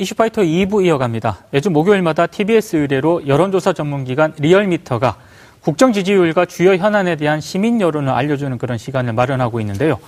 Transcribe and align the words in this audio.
이슈파이터 0.00 0.40
2부 0.40 0.82
이어갑니다. 0.86 1.44
매주 1.50 1.68
목요일마다 1.68 2.26
TBS 2.26 2.76
의뢰로 2.76 3.26
여론조사 3.26 3.74
전문기관 3.74 4.32
리얼미터가 4.38 5.16
국정 5.60 5.92
지지율과 5.92 6.46
주요 6.46 6.74
현안에 6.74 7.16
대한 7.16 7.42
시민 7.42 7.82
여론을 7.82 8.10
알려주는 8.10 8.56
그런 8.56 8.78
시간을 8.78 9.12
마련하고 9.12 9.60
있는데요. 9.60 9.98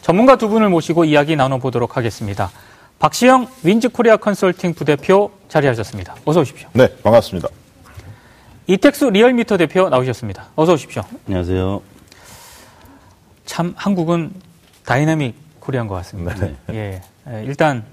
전문가 0.00 0.36
두 0.36 0.48
분을 0.48 0.70
모시고 0.70 1.04
이야기 1.04 1.36
나눠보도록 1.36 1.98
하겠습니다. 1.98 2.50
박시영 2.98 3.46
윈즈코리아 3.62 4.16
컨설팅 4.16 4.72
부대표 4.72 5.30
자리하셨습니다. 5.48 6.16
어서 6.24 6.40
오십시오. 6.40 6.70
네, 6.72 6.88
반갑습니다. 7.02 7.48
이택수 8.68 9.10
리얼미터 9.10 9.58
대표 9.58 9.90
나오셨습니다. 9.90 10.48
어서 10.56 10.72
오십시오. 10.72 11.02
안녕하세요. 11.26 11.82
참 13.44 13.74
한국은 13.76 14.32
dynamic 14.86 15.34
Korea인 15.60 15.88
것 15.88 15.94
같습니다. 15.96 16.34
네. 16.36 16.54
예, 16.70 17.02
일단 17.44 17.84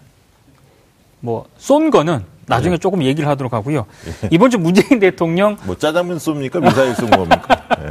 뭐 1.22 1.46
쏜 1.58 1.90
거는 1.90 2.24
나중에 2.48 2.76
네. 2.76 2.80
조금 2.80 3.04
얘기를 3.04 3.30
하도록 3.30 3.54
하고요. 3.54 3.86
예. 4.24 4.28
이번 4.32 4.50
주 4.50 4.58
문재인 4.58 5.00
대통령 5.00 5.56
뭐 5.66 5.78
짜장면 5.78 6.18
쏩니까 6.18 6.60
미사일 6.62 6.96
쏜 6.96 7.10
겁니까? 7.12 7.62
네. 7.80 7.90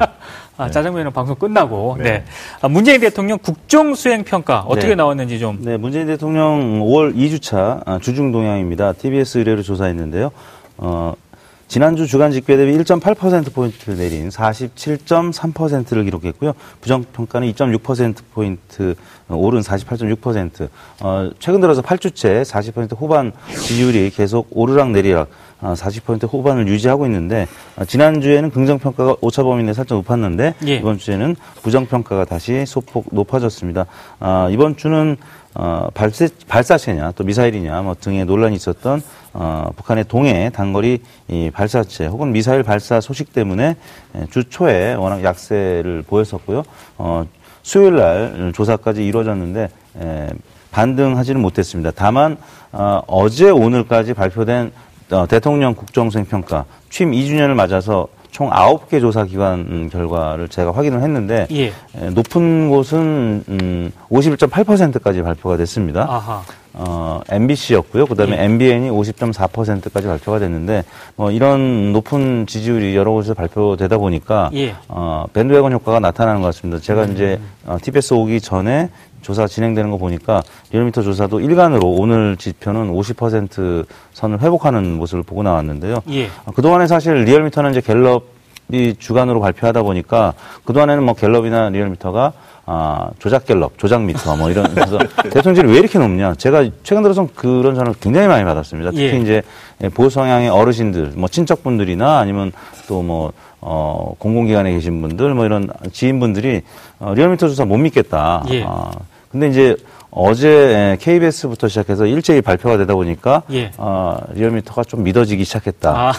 아, 0.57 0.69
짜장면은 0.69 1.13
방송 1.13 1.37
끝나고 1.37 1.95
네. 1.99 2.05
네. 2.05 2.25
아, 2.61 2.67
문재인 2.69 3.01
대통령 3.01 3.39
국정 3.39 3.95
수행 3.95 4.25
평가 4.25 4.63
어떻게 4.63 4.89
네. 4.89 4.95
나왔는지 4.97 5.39
좀. 5.39 5.59
네, 5.61 5.77
문재인 5.77 6.09
대통령 6.09 6.81
5월 6.81 7.15
2주차 7.15 7.83
아, 7.87 7.99
주중 8.01 8.33
동향입니다. 8.33 8.95
TBS 8.95 9.39
의뢰로 9.39 9.63
조사했는데요. 9.63 10.33
어, 10.79 11.15
지난주 11.69 12.07
주간 12.07 12.33
집계 12.33 12.57
대비 12.57 12.73
1.8%포인트 12.79 13.91
내린 13.91 14.31
47.3%를 14.31 16.05
기록했고요. 16.05 16.55
부정평가는 16.81 17.53
2.6%포인트 17.53 18.95
오른 19.29 19.61
48.6%. 19.61 20.69
어, 21.03 21.31
최근 21.39 21.61
들어서 21.61 21.83
8주째 21.83 22.43
40% 22.43 22.99
후반 22.99 23.33
지지율이 23.51 24.11
계속 24.11 24.49
오르락 24.51 24.93
내리락 24.93 25.29
40% 25.61 26.25
어, 26.25 26.27
후반을 26.29 26.69
유지하고 26.69 27.05
있는데 27.05 27.47
어, 27.77 27.85
지난주에는 27.85 28.51
긍정평가가 28.51 29.17
오차범위 29.21 29.63
내 29.65 29.75
살짝 29.75 29.99
높았는데 29.99 30.55
예. 30.67 30.77
이번 30.77 30.97
주에는 30.97 31.37
부정평가가 31.63 32.25
다시 32.25 32.65
소폭 32.65 33.09
높아졌습니다. 33.11 33.85
어, 34.21 34.49
이번 34.51 34.79
주는 34.79 35.19
어, 35.59 35.89
발사, 35.93 36.29
발사체냐 36.47 37.13
또 37.17 37.25
미사일이냐 37.25 37.83
뭐 37.83 37.97
등의 38.01 38.25
논란이 38.25 38.55
있었던 38.55 39.03
어, 39.35 39.71
북한의 39.75 40.05
동해 40.05 40.51
단거리 40.55 41.03
이 41.27 41.51
발사체 41.53 42.07
혹은 42.07 42.31
미사일 42.31 42.63
발사 42.63 43.01
소식 43.01 43.33
때문에 43.33 43.77
주 44.31 44.49
초에 44.49 44.95
워낙 44.95 45.25
약세를 45.25 46.05
보였었고요. 46.07 46.63
어, 46.97 47.27
수요일 47.63 47.97
날 47.97 48.53
조사까지 48.55 49.05
이루어졌는데 49.05 49.69
에, 50.01 50.29
반등하지는 50.71 51.41
못했습니다. 51.43 51.91
다만 51.95 52.37
어, 52.71 53.03
어제 53.09 53.51
오늘까지 53.51 54.15
발표된 54.15 54.71
어, 55.11 55.27
대통령 55.27 55.75
국정수행 55.75 56.25
평가 56.27 56.67
취임 56.89 57.11
2주년을 57.11 57.55
맞아서 57.55 58.07
총 58.31 58.51
9개 58.51 59.01
조사 59.01 59.25
기관 59.25 59.89
결과를 59.91 60.49
제가 60.49 60.73
확인을 60.73 61.03
했는데 61.03 61.47
예. 61.51 61.73
높은 62.11 62.71
곳은 62.71 63.45
음, 63.49 63.93
51.8%까지 64.11 65.23
발표가 65.23 65.57
됐습니다. 65.57 66.07
아하. 66.09 66.43
어, 66.75 67.21
MBC였고요. 67.29 68.07
그다음에 68.07 68.39
예. 68.39 68.45
MBN이 68.45 68.91
50.4%까지 68.91 70.07
발표가 70.07 70.39
됐는데 70.39 70.85
뭐 71.17 71.33
이런 71.33 71.93
높은 71.93 72.47
지지율이 72.47 72.95
여러 72.95 73.11
곳에서 73.13 73.35
발표되다 73.35 73.99
보니까 73.99 74.51
예. 74.55 74.75
어, 74.87 75.25
밴드웨건 75.33 75.73
효과가 75.73 75.99
나타나는 75.99 76.41
것 76.41 76.49
같습니다. 76.49 76.81
제가 76.81 77.05
음. 77.05 77.13
이제 77.13 77.41
어, 77.67 77.79
TBS 77.83 78.15
오기 78.15 78.41
전에 78.41 78.91
조사 79.23 79.47
진행되는 79.47 79.91
거 79.91 79.97
보니까 79.99 80.43
리얼미터 80.73 81.03
조사도 81.03 81.41
일간으로 81.41 81.89
오늘 81.89 82.37
지표는 82.37 82.93
50% 82.93 83.87
선을 84.13 84.41
회복하는 84.41 84.97
모습을 84.97 85.23
보고 85.23 85.43
나왔는데요. 85.43 86.03
예. 86.11 86.27
어, 86.45 86.53
그동안에 86.53 86.87
사실 86.87 87.25
리얼미터는 87.25 87.71
이제 87.71 87.81
갤럽이 87.81 88.97
주간으로 88.99 89.41
발표하다 89.41 89.83
보니까 89.83 90.35
그동안에는 90.65 91.05
뭐 91.05 91.15
갤럽이나 91.15 91.69
리얼미터가 91.69 92.33
아, 92.71 93.09
조작 93.19 93.47
갤럽, 93.47 93.79
조작 93.79 94.03
미터, 94.03 94.37
뭐 94.37 94.51
이런, 94.51 94.69
그래서 94.75 94.99
대통령 95.25 95.55
지지율이 95.55 95.73
왜 95.73 95.79
이렇게 95.79 95.99
높냐. 95.99 96.35
제가 96.35 96.69
최근 96.83 97.03
들어서 97.03 97.27
그런 97.35 97.75
전화를 97.75 97.95
굉장히 97.99 98.29
많이 98.29 98.45
받았습니다. 98.45 98.91
특히 98.91 99.05
예. 99.05 99.17
이제 99.19 99.43
보수 99.95 100.11
성향의 100.11 100.51
어르신들, 100.51 101.13
뭐 101.17 101.31
친척분들이나 101.31 102.19
아니면 102.19 102.53
또 102.87 103.01
뭐, 103.01 103.33
어, 103.63 104.13
공공기관에 104.19 104.71
계신 104.73 105.01
분들, 105.01 105.33
뭐 105.33 105.47
이런 105.47 105.71
지인분들이 105.93 106.61
어, 106.99 107.15
리얼미터 107.15 107.49
조사 107.49 107.65
못 107.65 107.79
믿겠다. 107.79 108.45
예. 108.51 108.65
아, 108.65 108.91
근데 109.33 109.49
이제 109.49 109.75
어제 110.11 110.99
KBS부터 111.01 111.69
시작해서 111.69 112.05
일제히 112.05 112.43
발표가 112.43 112.77
되다 112.77 112.95
보니까 112.95 113.45
예. 113.51 113.71
어, 113.79 114.19
리얼미터가 114.35 114.85
좀 114.85 115.05
믿어지기 115.05 115.43
시작했다. 115.45 115.91
아. 115.91 116.13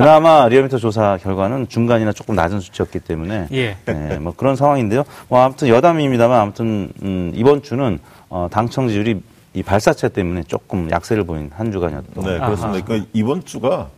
그나마 0.00 0.48
리얼미터 0.48 0.78
조사 0.78 1.18
결과는 1.18 1.68
중간이나 1.68 2.12
조금 2.12 2.34
낮은 2.34 2.60
수치였기 2.60 3.00
때문에 3.00 3.48
예. 3.52 3.76
네, 3.84 4.18
뭐 4.18 4.32
그런 4.34 4.56
상황인데요. 4.56 5.04
뭐 5.28 5.40
아무튼 5.40 5.68
여담입니다만 5.68 6.40
아무튼 6.40 6.90
음, 7.02 7.32
이번 7.34 7.62
주는 7.62 7.98
어, 8.30 8.48
당청 8.50 8.88
지율이 8.88 9.20
이 9.52 9.62
발사체 9.62 10.08
때문에 10.08 10.44
조금 10.44 10.90
약세를 10.90 11.24
보인 11.24 11.50
한 11.54 11.70
주간이었던. 11.70 12.24
네, 12.24 12.38
그렇습니다. 12.38 12.84
그러니까 12.84 13.08
이번 13.12 13.44
주가 13.44 13.88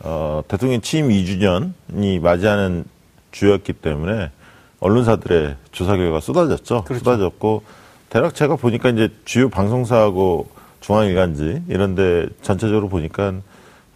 어, 0.00 0.42
대통령 0.48 0.80
취임 0.80 1.08
2주년이 1.08 2.20
맞이하는 2.20 2.84
주였기 3.30 3.74
때문에 3.74 4.30
언론사들의 4.80 5.56
조사 5.70 5.96
결과가 5.96 6.20
쏟아졌죠. 6.20 6.82
그렇죠. 6.84 7.04
쏟아졌고 7.04 7.62
대략 8.10 8.34
제가 8.34 8.56
보니까 8.56 8.88
이제 8.88 9.08
주요 9.24 9.48
방송사하고 9.48 10.48
중앙일간지 10.80 11.62
이런데 11.68 12.26
전체적으로 12.42 12.88
보니까 12.88 13.34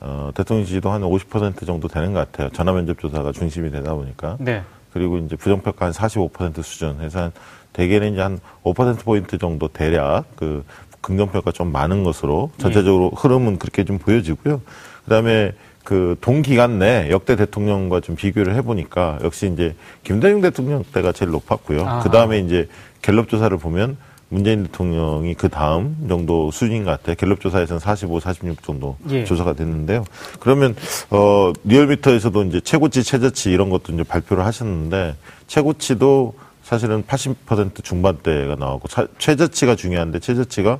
어, 0.01 0.31
대통령 0.35 0.65
지지도 0.65 0.91
한 0.91 1.03
50% 1.03 1.67
정도 1.67 1.89
되는 1.89 2.13
것 2.13 2.21
같아요. 2.21 2.51
전화 2.51 2.73
면접 2.73 2.99
조사가 2.99 3.33
중심이 3.33 3.71
되다 3.71 3.95
보니까. 3.95 4.37
네. 4.41 4.63
그리고 4.93 5.19
이제 5.19 5.37
부정평가 5.37 5.87
한 5.87 5.93
45% 5.93 6.63
수준 6.63 7.01
해서 7.01 7.23
한 7.23 7.33
대개는 7.73 8.13
이제 8.13 8.21
한 8.21 8.39
5% 8.63 9.01
포인트 9.05 9.39
정도 9.39 9.69
대략 9.69 10.25
그 10.37 10.65
긍정평가 11.01 11.53
좀 11.53 11.71
많은 11.73 12.05
것으로 12.05 12.51
전체적으로 12.59 13.11
네. 13.11 13.21
흐름은 13.21 13.59
그렇게 13.59 13.85
좀 13.85 13.99
보여지고요. 13.99 14.61
그 15.05 15.11
다음에 15.11 15.53
그 15.85 16.17
동기간 16.21 16.79
내 16.79 17.09
역대 17.11 17.35
대통령과 17.35 18.01
좀 18.01 18.15
비교를 18.15 18.55
해보니까 18.57 19.21
역시 19.23 19.51
이제 19.53 19.75
김대중 20.03 20.41
대통령 20.41 20.85
때가 20.93 21.13
제일 21.13 21.31
높았고요. 21.31 22.01
그 22.03 22.11
다음에 22.11 22.41
이제 22.41 22.69
갤럽 23.01 23.29
조사를 23.29 23.57
보면 23.57 23.97
문재인 24.31 24.65
대통령이 24.65 25.35
그 25.35 25.49
다음 25.49 25.97
정도 26.09 26.51
수준인 26.51 26.85
것 26.85 26.91
같아요. 26.91 27.17
갤럽 27.17 27.41
조사에서는 27.41 27.81
45, 27.81 28.21
46 28.21 28.63
정도 28.63 28.97
예. 29.11 29.25
조사가 29.25 29.55
됐는데요. 29.55 30.05
그러면 30.39 30.77
어 31.11 31.53
리얼미터에서도 31.65 32.43
이제 32.45 32.61
최고치, 32.61 33.03
최저치 33.03 33.51
이런 33.51 33.71
것도 33.71 33.93
이제 33.93 34.03
발표를 34.03 34.45
하셨는데 34.45 35.17
최고치도 35.47 36.35
사실은 36.63 37.03
80% 37.05 37.83
중반대가 37.83 38.55
나왔고 38.57 38.89
최저치가 39.19 39.75
중요한데 39.75 40.19
최저치가 40.19 40.79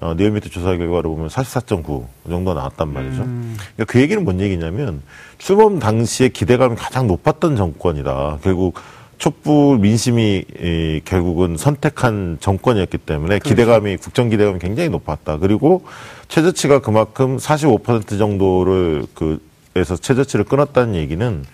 어, 0.00 0.14
리얼미터 0.14 0.48
조사 0.48 0.76
결과를 0.76 1.10
보면 1.10 1.28
44.9 1.28 2.06
정도 2.28 2.54
나왔단 2.54 2.92
말이죠. 2.92 3.22
음. 3.22 3.56
그러니까 3.74 3.92
그 3.92 4.00
얘기는 4.00 4.22
뭔 4.22 4.40
얘기냐면 4.40 5.02
출범 5.38 5.80
당시에 5.80 6.28
기대감이 6.28 6.76
가장 6.76 7.08
높았던 7.08 7.56
정권이다. 7.56 8.38
결국 8.42 8.74
촛불 9.18 9.78
민심이 9.78 10.44
이, 10.60 11.00
결국은 11.04 11.56
선택한 11.56 12.38
정권이었기 12.40 12.98
때문에 12.98 13.38
그렇죠. 13.38 13.48
기대감이 13.48 13.96
국정 13.96 14.28
기대감이 14.28 14.58
굉장히 14.58 14.88
높았다. 14.88 15.38
그리고 15.38 15.84
최저치가 16.28 16.80
그만큼 16.80 17.36
45% 17.36 18.18
정도를 18.18 19.06
그에서 19.14 19.96
최저치를 19.96 20.44
끊었다는 20.44 20.94
얘기는 20.94 21.44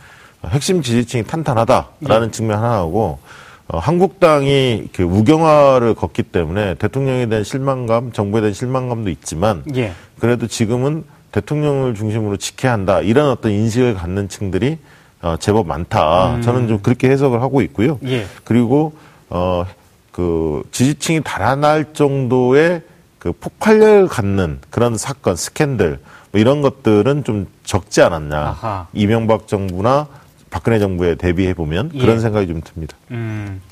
핵심 0.46 0.82
지지층이 0.82 1.24
탄탄하다라는 1.24 2.28
네. 2.28 2.30
측면 2.30 2.58
하나하고 2.58 3.18
어, 3.66 3.78
한국당이 3.78 4.88
그 4.92 5.02
우경화를 5.02 5.94
걷기 5.94 6.24
때문에 6.24 6.74
대통령에 6.74 7.26
대한 7.26 7.44
실망감, 7.44 8.12
정부에 8.12 8.42
대한 8.42 8.52
실망감도 8.52 9.08
있지만 9.08 9.64
예. 9.74 9.92
그래도 10.18 10.46
지금은 10.46 11.04
대통령을 11.32 11.94
중심으로 11.94 12.36
지켜야 12.36 12.72
한다 12.72 13.00
이런 13.00 13.30
어떤 13.30 13.52
인식을 13.52 13.94
갖는 13.94 14.28
층들이 14.28 14.78
어, 15.24 15.38
제법 15.38 15.66
많다. 15.66 16.34
음. 16.34 16.42
저는 16.42 16.68
좀 16.68 16.78
그렇게 16.80 17.08
해석을 17.08 17.40
하고 17.40 17.62
있고요. 17.62 17.98
예. 18.04 18.26
그리고 18.44 18.92
어, 19.30 19.64
그 20.12 20.62
지지층이 20.70 21.22
달아날 21.24 21.94
정도의 21.94 22.82
그 23.18 23.32
폭발력을 23.32 24.06
갖는 24.08 24.60
그런 24.68 24.98
사건, 24.98 25.34
스캔들 25.34 25.98
뭐 26.30 26.40
이런 26.40 26.60
것들은 26.60 27.24
좀 27.24 27.46
적지 27.64 28.02
않았냐. 28.02 28.38
아하. 28.38 28.86
이명박 28.92 29.48
정부나 29.48 30.08
박근혜 30.50 30.78
정부에 30.78 31.14
대비해 31.14 31.54
보면 31.54 31.90
예. 31.94 31.98
그런 32.00 32.20
생각이 32.20 32.46
좀 32.46 32.60
듭니다. 32.62 32.94
음, 33.10 33.62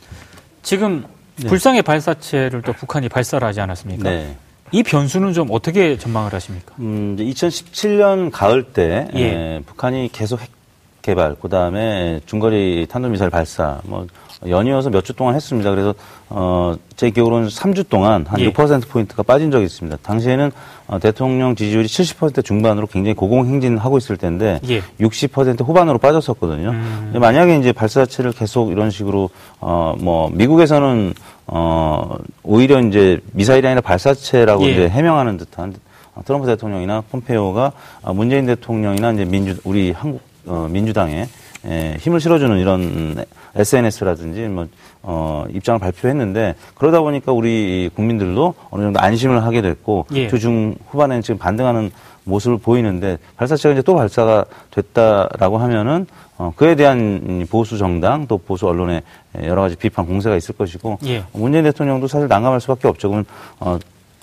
지금 0.62 1.04
네. 1.36 1.48
불상의 1.48 1.82
발사체를 1.82 2.62
또 2.62 2.72
북한이 2.72 3.10
발사를 3.10 3.46
하지 3.46 3.60
않았습니까? 3.60 4.08
네. 4.08 4.38
이 4.70 4.82
변수는 4.82 5.34
좀 5.34 5.48
어떻게 5.50 5.98
전망을 5.98 6.32
하십니까? 6.32 6.74
음, 6.78 7.14
2017년 7.18 8.30
가을 8.32 8.62
때 8.62 9.08
예. 9.14 9.26
에, 9.26 9.60
북한이 9.66 10.08
계속 10.12 10.40
핵 10.40 10.61
개발, 11.02 11.34
그 11.40 11.48
다음에 11.48 12.20
중거리 12.26 12.86
탄도미사일 12.88 13.30
발사, 13.30 13.80
뭐 13.84 14.06
연이어서 14.48 14.90
몇 14.90 15.02
주 15.02 15.12
동안 15.12 15.34
했습니다. 15.34 15.70
그래서 15.70 15.94
어, 16.28 16.74
제 16.96 17.10
기억으로는 17.10 17.48
3주 17.48 17.88
동안 17.88 18.24
한 18.28 18.40
예. 18.40 18.52
6% 18.52 18.88
포인트가 18.88 19.22
빠진 19.22 19.50
적이 19.50 19.64
있습니다. 19.66 19.98
당시에는 20.02 20.50
어, 20.86 20.98
대통령 20.98 21.54
지지율이 21.54 21.86
70% 21.86 22.44
중반으로 22.44 22.86
굉장히 22.86 23.14
고공행진하고 23.14 23.98
있을 23.98 24.16
텐데 24.16 24.60
예. 24.68 24.80
60% 25.00 25.64
후반으로 25.66 25.98
빠졌었거든요. 25.98 26.70
음. 26.70 27.12
만약에 27.20 27.58
이제 27.58 27.72
발사체를 27.72 28.32
계속 28.32 28.70
이런 28.70 28.90
식으로 28.90 29.30
어, 29.60 29.94
뭐 29.98 30.30
미국에서는 30.32 31.14
어, 31.46 32.16
오히려 32.42 32.80
이제 32.80 33.20
미사일이 33.32 33.66
아니라 33.66 33.80
발사체라고 33.80 34.64
예. 34.66 34.70
이제 34.70 34.88
해명하는 34.88 35.36
듯한 35.36 35.74
어, 36.14 36.22
트럼프 36.24 36.46
대통령이나 36.46 37.02
폼페이오가 37.10 37.72
어, 38.02 38.14
문재인 38.14 38.46
대통령이나 38.46 39.12
이제 39.12 39.24
민주 39.24 39.56
우리 39.64 39.90
한국 39.92 40.20
어, 40.46 40.68
민주당에 40.70 41.26
에, 41.64 41.96
힘을 42.00 42.20
실어주는 42.20 42.58
이런 42.58 43.24
SNS라든지 43.54 44.42
뭐 44.48 44.66
어, 45.02 45.44
입장을 45.50 45.78
발표했는데 45.78 46.54
그러다 46.74 47.00
보니까 47.00 47.32
우리 47.32 47.90
국민들도 47.94 48.54
어느 48.70 48.82
정도 48.82 49.00
안심을 49.00 49.44
하게 49.44 49.62
됐고 49.62 50.06
예. 50.14 50.28
주중 50.28 50.74
후반에는 50.88 51.22
지금 51.22 51.38
반등하는 51.38 51.90
모습을 52.24 52.58
보이는데 52.58 53.18
발사체가 53.36 53.72
이제 53.72 53.82
또 53.82 53.96
발사가 53.96 54.44
됐다라고 54.70 55.58
하면은 55.58 56.06
어, 56.38 56.52
그에 56.56 56.74
대한 56.74 57.46
보수 57.50 57.78
정당 57.78 58.26
또 58.26 58.38
보수 58.38 58.66
언론의 58.66 59.02
여러 59.44 59.62
가지 59.62 59.76
비판 59.76 60.06
공세가 60.06 60.36
있을 60.36 60.56
것이고 60.56 60.98
예. 61.06 61.24
문재인 61.32 61.64
대통령도 61.64 62.06
사실 62.08 62.28
난감할 62.28 62.60
수밖에 62.60 62.88
없죠. 62.88 63.08
그러면 63.08 63.24
어, 63.60 63.78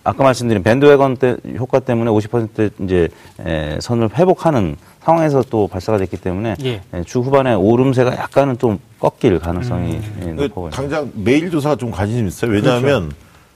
아까 0.09 0.23
말씀드린 0.23 0.63
밴드웨건 0.63 1.17
때 1.17 1.37
효과 1.57 1.79
때문에 1.79 2.09
50% 2.09 2.71
이제 2.83 3.09
에, 3.45 3.77
선을 3.79 4.09
회복하는 4.17 4.75
상황에서 5.03 5.43
또 5.49 5.67
발사가 5.67 5.99
됐기 5.99 6.17
때문에 6.17 6.55
예. 6.63 6.81
에, 6.93 7.03
주 7.03 7.19
후반에 7.19 7.53
오름세가 7.53 8.13
약간은 8.17 8.57
좀 8.57 8.79
꺾일 8.99 9.37
가능성이 9.39 9.93
음. 9.93 10.15
예, 10.21 10.25
그 10.25 10.41
높아 10.41 10.53
보입니다. 10.55 10.75
당장 10.75 11.11
매일 11.13 11.51
조사 11.51 11.75
좀 11.75 11.91
관심 11.91 12.27
있어요. 12.27 12.51
왜냐하면 12.51 13.11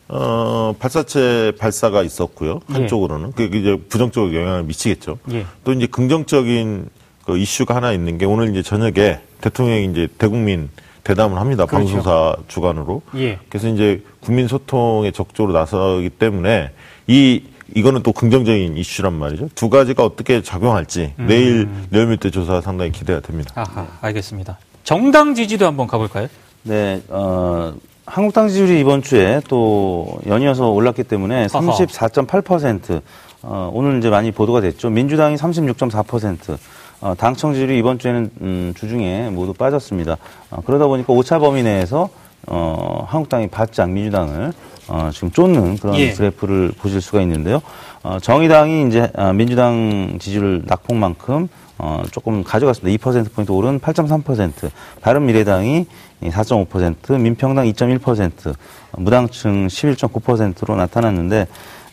어, 0.10 0.76
발사체 0.78 1.54
발사가 1.58 2.04
있었고요. 2.04 2.60
예. 2.70 2.74
한쪽으로는 2.74 3.32
그게 3.32 3.58
이제 3.58 3.76
부정적 3.90 4.36
영향을 4.36 4.64
미치겠죠. 4.64 5.18
예. 5.32 5.46
또 5.64 5.74
이제 5.74 5.88
긍정적인 5.88 6.88
그 7.26 7.38
이슈가 7.38 7.76
하나 7.76 7.94
있는 7.94 8.20
게 8.20 8.26
오늘 8.26 8.52
이제 8.52 8.62
저녁에 8.62 9.20
대통령이 9.42 9.86
이제 9.86 10.08
대국민 10.20 10.70
대담을 11.04 11.40
합니다. 11.40 11.66
그렇죠. 11.66 11.86
방송사 11.86 12.36
주관으로. 12.48 13.02
예. 13.16 13.40
그래서 13.50 13.68
이제 13.68 14.04
국민 14.22 14.48
소통에 14.48 15.12
적극적으로 15.12 15.54
나서기 15.54 16.10
때문에 16.10 16.72
이 17.08 17.44
이거는 17.76 18.04
또 18.04 18.12
긍정적인 18.12 18.78
이슈란 18.78 19.14
말이죠. 19.14 19.50
두 19.56 19.70
가지가 19.70 20.04
어떻게 20.06 20.42
작용할지 20.42 21.14
음. 21.20 21.26
내일 21.28 21.68
리얼미터 21.92 22.30
조사 22.30 22.62
상당히 22.62 22.92
기대가 22.92 23.20
됩니다. 23.20 23.52
아하, 23.56 23.88
알겠습니다. 24.02 24.58
정당 24.84 25.34
지지도 25.34 25.66
한번 25.66 25.88
가볼까요? 25.88 26.28
네, 26.64 27.02
어, 27.10 27.74
한국당 28.06 28.48
지지율이 28.48 28.80
이번 28.80 29.02
주에 29.02 29.42
또 29.48 30.20
연이어서 30.28 30.70
올랐기 30.70 31.04
때문에 31.04 31.48
34.8%, 31.48 33.02
어, 33.44 33.72
오늘 33.74 33.98
이제 33.98 34.10
많이 34.10 34.32
보도가 34.32 34.62
됐죠. 34.62 34.90
민주당이 34.90 35.36
36.4%, 35.36 36.58
어, 37.04 37.14
당청 37.18 37.52
지지율이 37.52 37.78
이번 37.78 38.00
주에는 38.00 38.30
음, 38.40 38.74
주중에 38.78 39.30
모두 39.30 39.52
빠졌습니다. 39.54 40.16
어, 40.50 40.62
그러다 40.66 40.88
보니까 40.88 41.12
오차 41.12 41.38
범위 41.38 41.62
내에서 41.62 42.08
어, 42.48 43.06
한국당이 43.10 43.48
바짝 43.48 43.90
민주당을 43.92 44.54
어, 44.88 45.10
지금 45.12 45.30
쫓는 45.30 45.80
그런 45.80 45.98
예. 45.98 46.14
그래프를 46.14 46.72
보실 46.80 47.02
수가 47.02 47.22
있는데요. 47.22 47.62
어, 48.04 48.20
정의당이 48.22 48.88
이제 48.88 49.12
아, 49.16 49.34
민주당 49.34 50.18
지지율 50.18 50.64
낙폭만큼 50.66 51.50
어, 51.78 52.04
조금 52.10 52.42
가져갔습니다. 52.42 52.98
2%포인트 53.04 53.52
오른 53.52 53.82
8.3%, 53.82 54.70
바른미래당이 55.02 55.86
4.5%, 56.22 57.20
민평당 57.20 57.66
2.1%, 57.66 58.50
어, 58.50 58.54
무당층 58.98 59.68
11.9%로 59.68 60.78
나타났는데, 60.78 61.48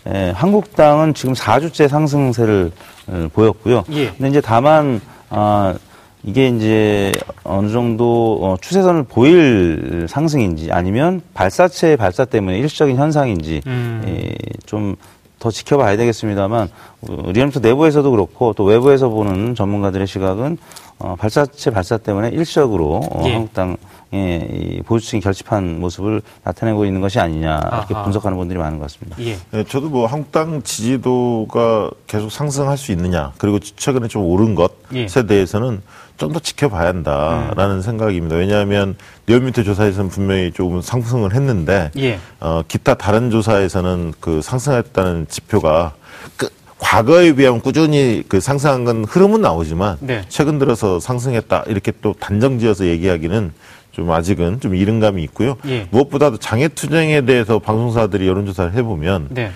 에, 0.06 0.30
한국당은 0.30 1.14
지금 1.14 1.34
4주째 1.34 1.88
상승세를 1.88 2.70
어, 2.72 2.99
보였고요. 3.32 3.84
예. 3.92 4.10
근데 4.10 4.28
이제 4.28 4.40
다만, 4.40 5.00
아, 5.28 5.74
이게 6.22 6.48
이제 6.48 7.12
어느 7.44 7.70
정도 7.70 8.38
어, 8.42 8.56
추세선을 8.60 9.04
보일 9.04 10.06
상승인지 10.08 10.70
아니면 10.70 11.22
발사체 11.32 11.96
발사 11.96 12.24
때문에 12.24 12.58
일시적인 12.58 12.96
현상인지 12.96 13.62
음. 13.66 14.02
예, 14.06 14.34
좀더 14.66 15.50
지켜봐야 15.50 15.96
되겠습니다만 15.96 16.68
어, 17.08 17.30
리얼미터 17.32 17.60
내부에서도 17.60 18.10
그렇고 18.10 18.52
또 18.52 18.64
외부에서 18.64 19.08
보는 19.08 19.54
전문가들의 19.54 20.06
시각은 20.06 20.58
어, 21.00 21.16
발사체 21.18 21.70
발사 21.70 21.96
때문에 21.96 22.28
일시적으로 22.28 23.00
어, 23.10 23.22
예. 23.26 23.32
한국당의 23.32 23.76
이 24.12 24.82
보수층이 24.84 25.20
결집한 25.22 25.80
모습을 25.80 26.20
나타내고 26.44 26.84
있는 26.84 27.00
것이 27.00 27.18
아니냐 27.18 27.58
이렇게 27.72 27.94
아하. 27.94 28.04
분석하는 28.04 28.36
분들이 28.36 28.58
많은 28.58 28.78
것 28.78 28.84
같습니다. 28.84 29.16
예. 29.20 29.36
네, 29.50 29.64
저도 29.64 29.88
뭐 29.88 30.06
한국당 30.06 30.62
지지도가 30.62 31.90
계속 32.06 32.30
상승할 32.30 32.76
수 32.76 32.92
있느냐, 32.92 33.32
그리고 33.38 33.58
최근에 33.58 34.08
좀 34.08 34.24
오른 34.24 34.56
예. 34.92 35.06
것에 35.06 35.26
대해서는 35.26 35.82
좀 36.18 36.32
더 36.34 36.38
지켜봐야 36.38 36.88
한다라는 36.88 37.80
생각입니다. 37.80 38.36
왜냐하면 38.36 38.94
리얼미터 39.26 39.62
조사에서는 39.62 40.10
분명히 40.10 40.52
조금 40.52 40.82
상승을 40.82 41.34
했는데, 41.34 41.90
예. 41.96 42.18
어, 42.40 42.60
기타 42.68 42.92
다른 42.92 43.30
조사에서는 43.30 44.12
그 44.20 44.42
상승했다는 44.42 45.28
지표가 45.30 45.94
그 46.36 46.50
과거에 46.80 47.34
비하면 47.34 47.60
꾸준히 47.60 48.22
그 48.26 48.40
상승한 48.40 48.84
건 48.84 49.04
흐름은 49.04 49.40
나오지만 49.42 49.98
네. 50.00 50.22
최근 50.28 50.58
들어서 50.58 50.98
상승했다 50.98 51.64
이렇게 51.68 51.92
또 52.02 52.14
단정지어서 52.18 52.86
얘기하기는 52.86 53.52
좀 53.92 54.10
아직은 54.10 54.60
좀 54.60 54.74
이른 54.74 54.98
감이 54.98 55.22
있고요. 55.24 55.56
예. 55.66 55.86
무엇보다도 55.90 56.38
장애 56.38 56.68
투쟁에 56.68 57.20
대해서 57.22 57.58
방송사들이 57.58 58.26
여론조사를 58.26 58.72
해보면 58.74 59.28
네. 59.30 59.50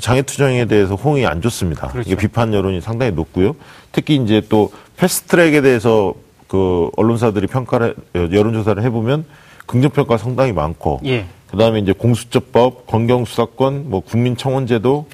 장애 0.00 0.20
투쟁에 0.22 0.66
대해서 0.66 0.96
호응이 0.96 1.24
안 1.26 1.40
좋습니다. 1.40 1.88
그렇죠. 1.88 2.10
이게 2.10 2.16
비판 2.20 2.52
여론이 2.52 2.80
상당히 2.80 3.12
높고요. 3.12 3.56
특히 3.92 4.16
이제 4.16 4.42
또 4.48 4.70
패스트트랙에 4.96 5.62
대해서 5.62 6.12
그 6.48 6.90
언론사들이 6.96 7.46
평가를 7.46 7.94
해- 8.16 8.20
여론조사를 8.32 8.82
해보면 8.82 9.24
긍정평가 9.66 10.18
상당히 10.18 10.52
많고 10.52 11.00
예. 11.06 11.26
그다음에 11.50 11.78
이제 11.78 11.92
공수처법, 11.92 12.86
검경수사권, 12.86 13.88
뭐 13.88 14.00
국민청원제도 14.00 15.06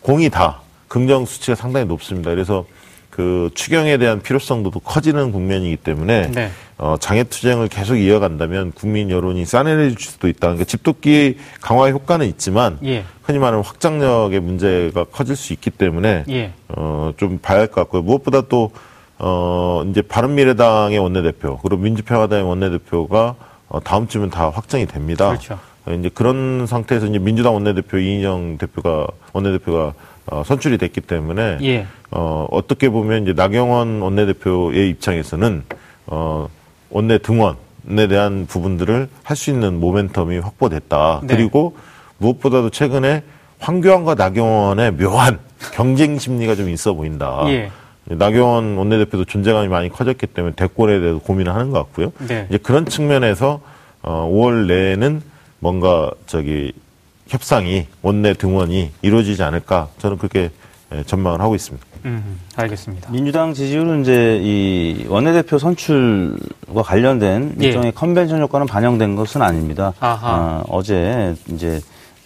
공이 0.00 0.30
다 0.30 0.60
긍정 0.88 1.24
수치가 1.24 1.54
상당히 1.54 1.86
높습니다. 1.86 2.30
그래서 2.30 2.64
그 3.10 3.50
추경에 3.54 3.96
대한 3.96 4.20
필요성도 4.20 4.70
더 4.70 4.78
커지는 4.78 5.32
국면이기 5.32 5.76
때문에 5.78 6.30
네. 6.32 6.50
어, 6.76 6.96
장애 7.00 7.24
투쟁을 7.24 7.68
계속 7.68 7.96
이어간다면 7.96 8.72
국민 8.72 9.08
여론이 9.10 9.46
싸늘해질 9.46 9.98
수도 9.98 10.28
있다. 10.28 10.48
그러니까 10.48 10.64
집도끼 10.64 11.38
강화 11.62 11.88
효과는 11.90 12.26
있지만 12.26 12.78
예. 12.84 13.04
흔히 13.22 13.38
말하는 13.38 13.64
확장력의 13.64 14.40
문제가 14.40 15.04
커질 15.04 15.34
수 15.34 15.54
있기 15.54 15.70
때문에 15.70 16.24
예. 16.28 16.52
어, 16.68 17.12
좀 17.16 17.38
봐야 17.40 17.60
할 17.60 17.68
것 17.68 17.76
같고요. 17.76 18.02
무엇보다 18.02 18.42
또, 18.42 18.70
어, 19.18 19.82
이제 19.90 20.02
바른미래당의 20.02 20.98
원내대표, 20.98 21.56
그리고 21.62 21.80
민주평화당의 21.82 22.44
원내대표가 22.46 23.34
어, 23.68 23.80
다음 23.80 24.06
주면 24.08 24.28
다 24.28 24.50
확정이 24.50 24.84
됩니다. 24.84 25.28
그렇죠. 25.30 25.58
어, 25.86 25.92
이제 25.92 26.10
그런 26.12 26.66
상태에서 26.66 27.06
이제 27.06 27.18
민주당 27.18 27.54
원내대표 27.54 27.96
이인영 27.96 28.58
대표가, 28.58 29.06
원내대표가 29.32 29.94
어, 30.26 30.42
선출이 30.44 30.78
됐기 30.78 31.00
때문에 31.02 31.58
예. 31.62 31.86
어, 32.10 32.46
어떻게 32.50 32.88
보면 32.88 33.22
이제 33.22 33.32
나경원 33.32 34.00
원내대표의 34.02 34.88
입장에서는 34.90 35.62
어, 36.06 36.48
원내 36.90 37.18
등원에 37.18 38.06
대한 38.08 38.46
부분들을 38.46 39.08
할 39.22 39.36
수 39.36 39.50
있는 39.50 39.80
모멘텀이 39.80 40.40
확보됐다. 40.42 41.20
네. 41.24 41.36
그리고 41.36 41.76
무엇보다도 42.18 42.70
최근에 42.70 43.22
황교안과 43.58 44.14
나경원의 44.14 44.92
묘한 44.96 45.38
경쟁 45.72 46.18
심리가 46.18 46.54
좀 46.54 46.68
있어 46.70 46.94
보인다. 46.94 47.44
예. 47.48 47.70
나경원 48.08 48.76
원내대표도 48.76 49.24
존재감이 49.24 49.68
많이 49.68 49.88
커졌기 49.88 50.26
때문에 50.28 50.54
대권에 50.54 51.00
대해서 51.00 51.18
고민을 51.18 51.54
하는 51.54 51.70
것 51.70 51.78
같고요. 51.78 52.12
네. 52.28 52.46
이제 52.48 52.58
그런 52.58 52.86
측면에서 52.86 53.60
어, 54.02 54.28
5월 54.32 54.66
내에는 54.66 55.22
뭔가 55.58 56.10
저기 56.26 56.72
협상이 57.28 57.86
원내 58.02 58.34
등원이 58.34 58.90
이루어지지 59.02 59.42
않을까 59.42 59.88
저는 59.98 60.18
그렇게 60.18 60.50
예, 60.94 61.02
전망을 61.02 61.40
하고 61.40 61.56
있습니다. 61.56 61.84
음, 62.04 62.38
알겠습니다. 62.54 63.10
민주당 63.10 63.52
지지율은 63.52 64.02
이제 64.02 64.38
이 64.40 65.04
원내대표 65.08 65.58
선출과 65.58 66.82
관련된 66.84 67.56
예. 67.60 67.66
일종의 67.66 67.90
컨벤션 67.92 68.40
효과는 68.40 68.68
반영된 68.68 69.16
것은 69.16 69.42
아닙니다. 69.42 69.92
아하. 69.98 70.62
어, 70.68 70.82
제 70.84 71.34
이제 71.48 71.80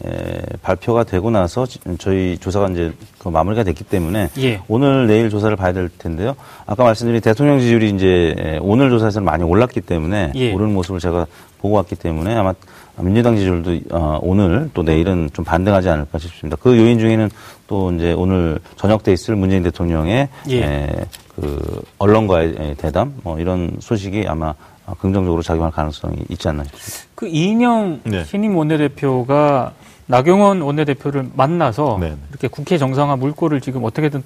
에, 0.05 0.41
발표가 0.63 1.05
되고 1.05 1.31
나서 1.31 1.65
지- 1.67 1.79
저희 1.99 2.37
조사가 2.39 2.69
이제 2.69 2.93
그 3.19 3.29
마무리가 3.31 3.65
됐기 3.65 3.85
때문에 3.85 4.29
예. 4.39 4.61
오늘 4.69 5.07
내일 5.07 5.31
조사를 5.31 5.55
봐야 5.57 5.73
될 5.73 5.89
텐데요. 5.97 6.37
아까 6.67 6.85
말씀드린 6.85 7.23
대통령 7.23 7.61
지지율이 7.61 7.91
이제 7.91 8.35
에, 8.39 8.59
오늘 8.61 8.91
조사에서는 8.91 9.25
많이 9.25 9.43
올랐기 9.43 9.81
때문에 9.81 10.33
예. 10.35 10.53
오르는 10.53 10.75
모습을 10.75 11.01
제가 11.01 11.27
보고 11.61 11.77
왔기 11.77 11.97
때문에 11.97 12.35
아마 12.35 12.53
민주당 12.97 13.37
지지율도 13.37 13.97
어, 13.97 14.19
오늘 14.23 14.71
또 14.75 14.83
내일은 14.83 15.31
좀 15.33 15.45
반등하지 15.45 15.89
않을까 15.89 16.19
싶습니다. 16.19 16.57
그 16.61 16.77
요인 16.77 16.99
중에는 16.99 17.31
또 17.67 17.93
이제 17.93 18.13
오늘 18.13 18.59
저녁 18.77 19.03
때 19.03 19.13
있을 19.13 19.37
문재인 19.37 19.63
대통령의 19.63 20.29
예. 20.51 20.63
에, 20.63 21.07
그그 21.35 21.83
언론과의 21.99 22.75
대담 22.77 23.15
뭐 23.23 23.39
이런 23.39 23.77
소식이 23.81 24.27
아마 24.29 24.55
긍정적으로 24.99 25.43
작용할 25.43 25.71
가능성이 25.71 26.17
있지 26.29 26.49
않나 26.49 26.65
싶습니다. 26.65 27.11
그 27.15 27.27
이인영 27.29 28.01
네. 28.05 28.25
신임 28.25 28.57
원내대표가 28.57 29.73
나경원 30.07 30.61
원내대표를 30.61 31.31
만나서 31.35 31.99
네. 32.01 32.17
이렇게 32.31 32.49
국회 32.49 32.77
정상화 32.77 33.17
물꼬를 33.17 33.61
지금 33.61 33.85
어떻게든 33.85 34.23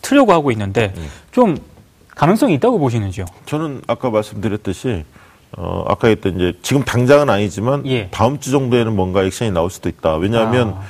틀려고 0.00 0.32
하고 0.32 0.52
있는데 0.52 0.92
네. 0.94 1.02
좀 1.32 1.56
가능성이 2.14 2.54
있다고 2.54 2.78
보시는지요? 2.78 3.24
저는 3.46 3.82
아까 3.88 4.10
말씀드렸듯이 4.10 5.04
어, 5.56 5.84
아까 5.88 6.08
했던 6.08 6.36
이제 6.36 6.52
지금 6.62 6.82
당장은 6.82 7.30
아니지만 7.30 7.86
예. 7.86 8.08
다음 8.10 8.40
주 8.40 8.50
정도에는 8.50 8.94
뭔가 8.94 9.22
액션이 9.22 9.50
나올 9.52 9.70
수도 9.70 9.88
있다. 9.88 10.16
왜냐하면 10.16 10.70
아. 10.70 10.82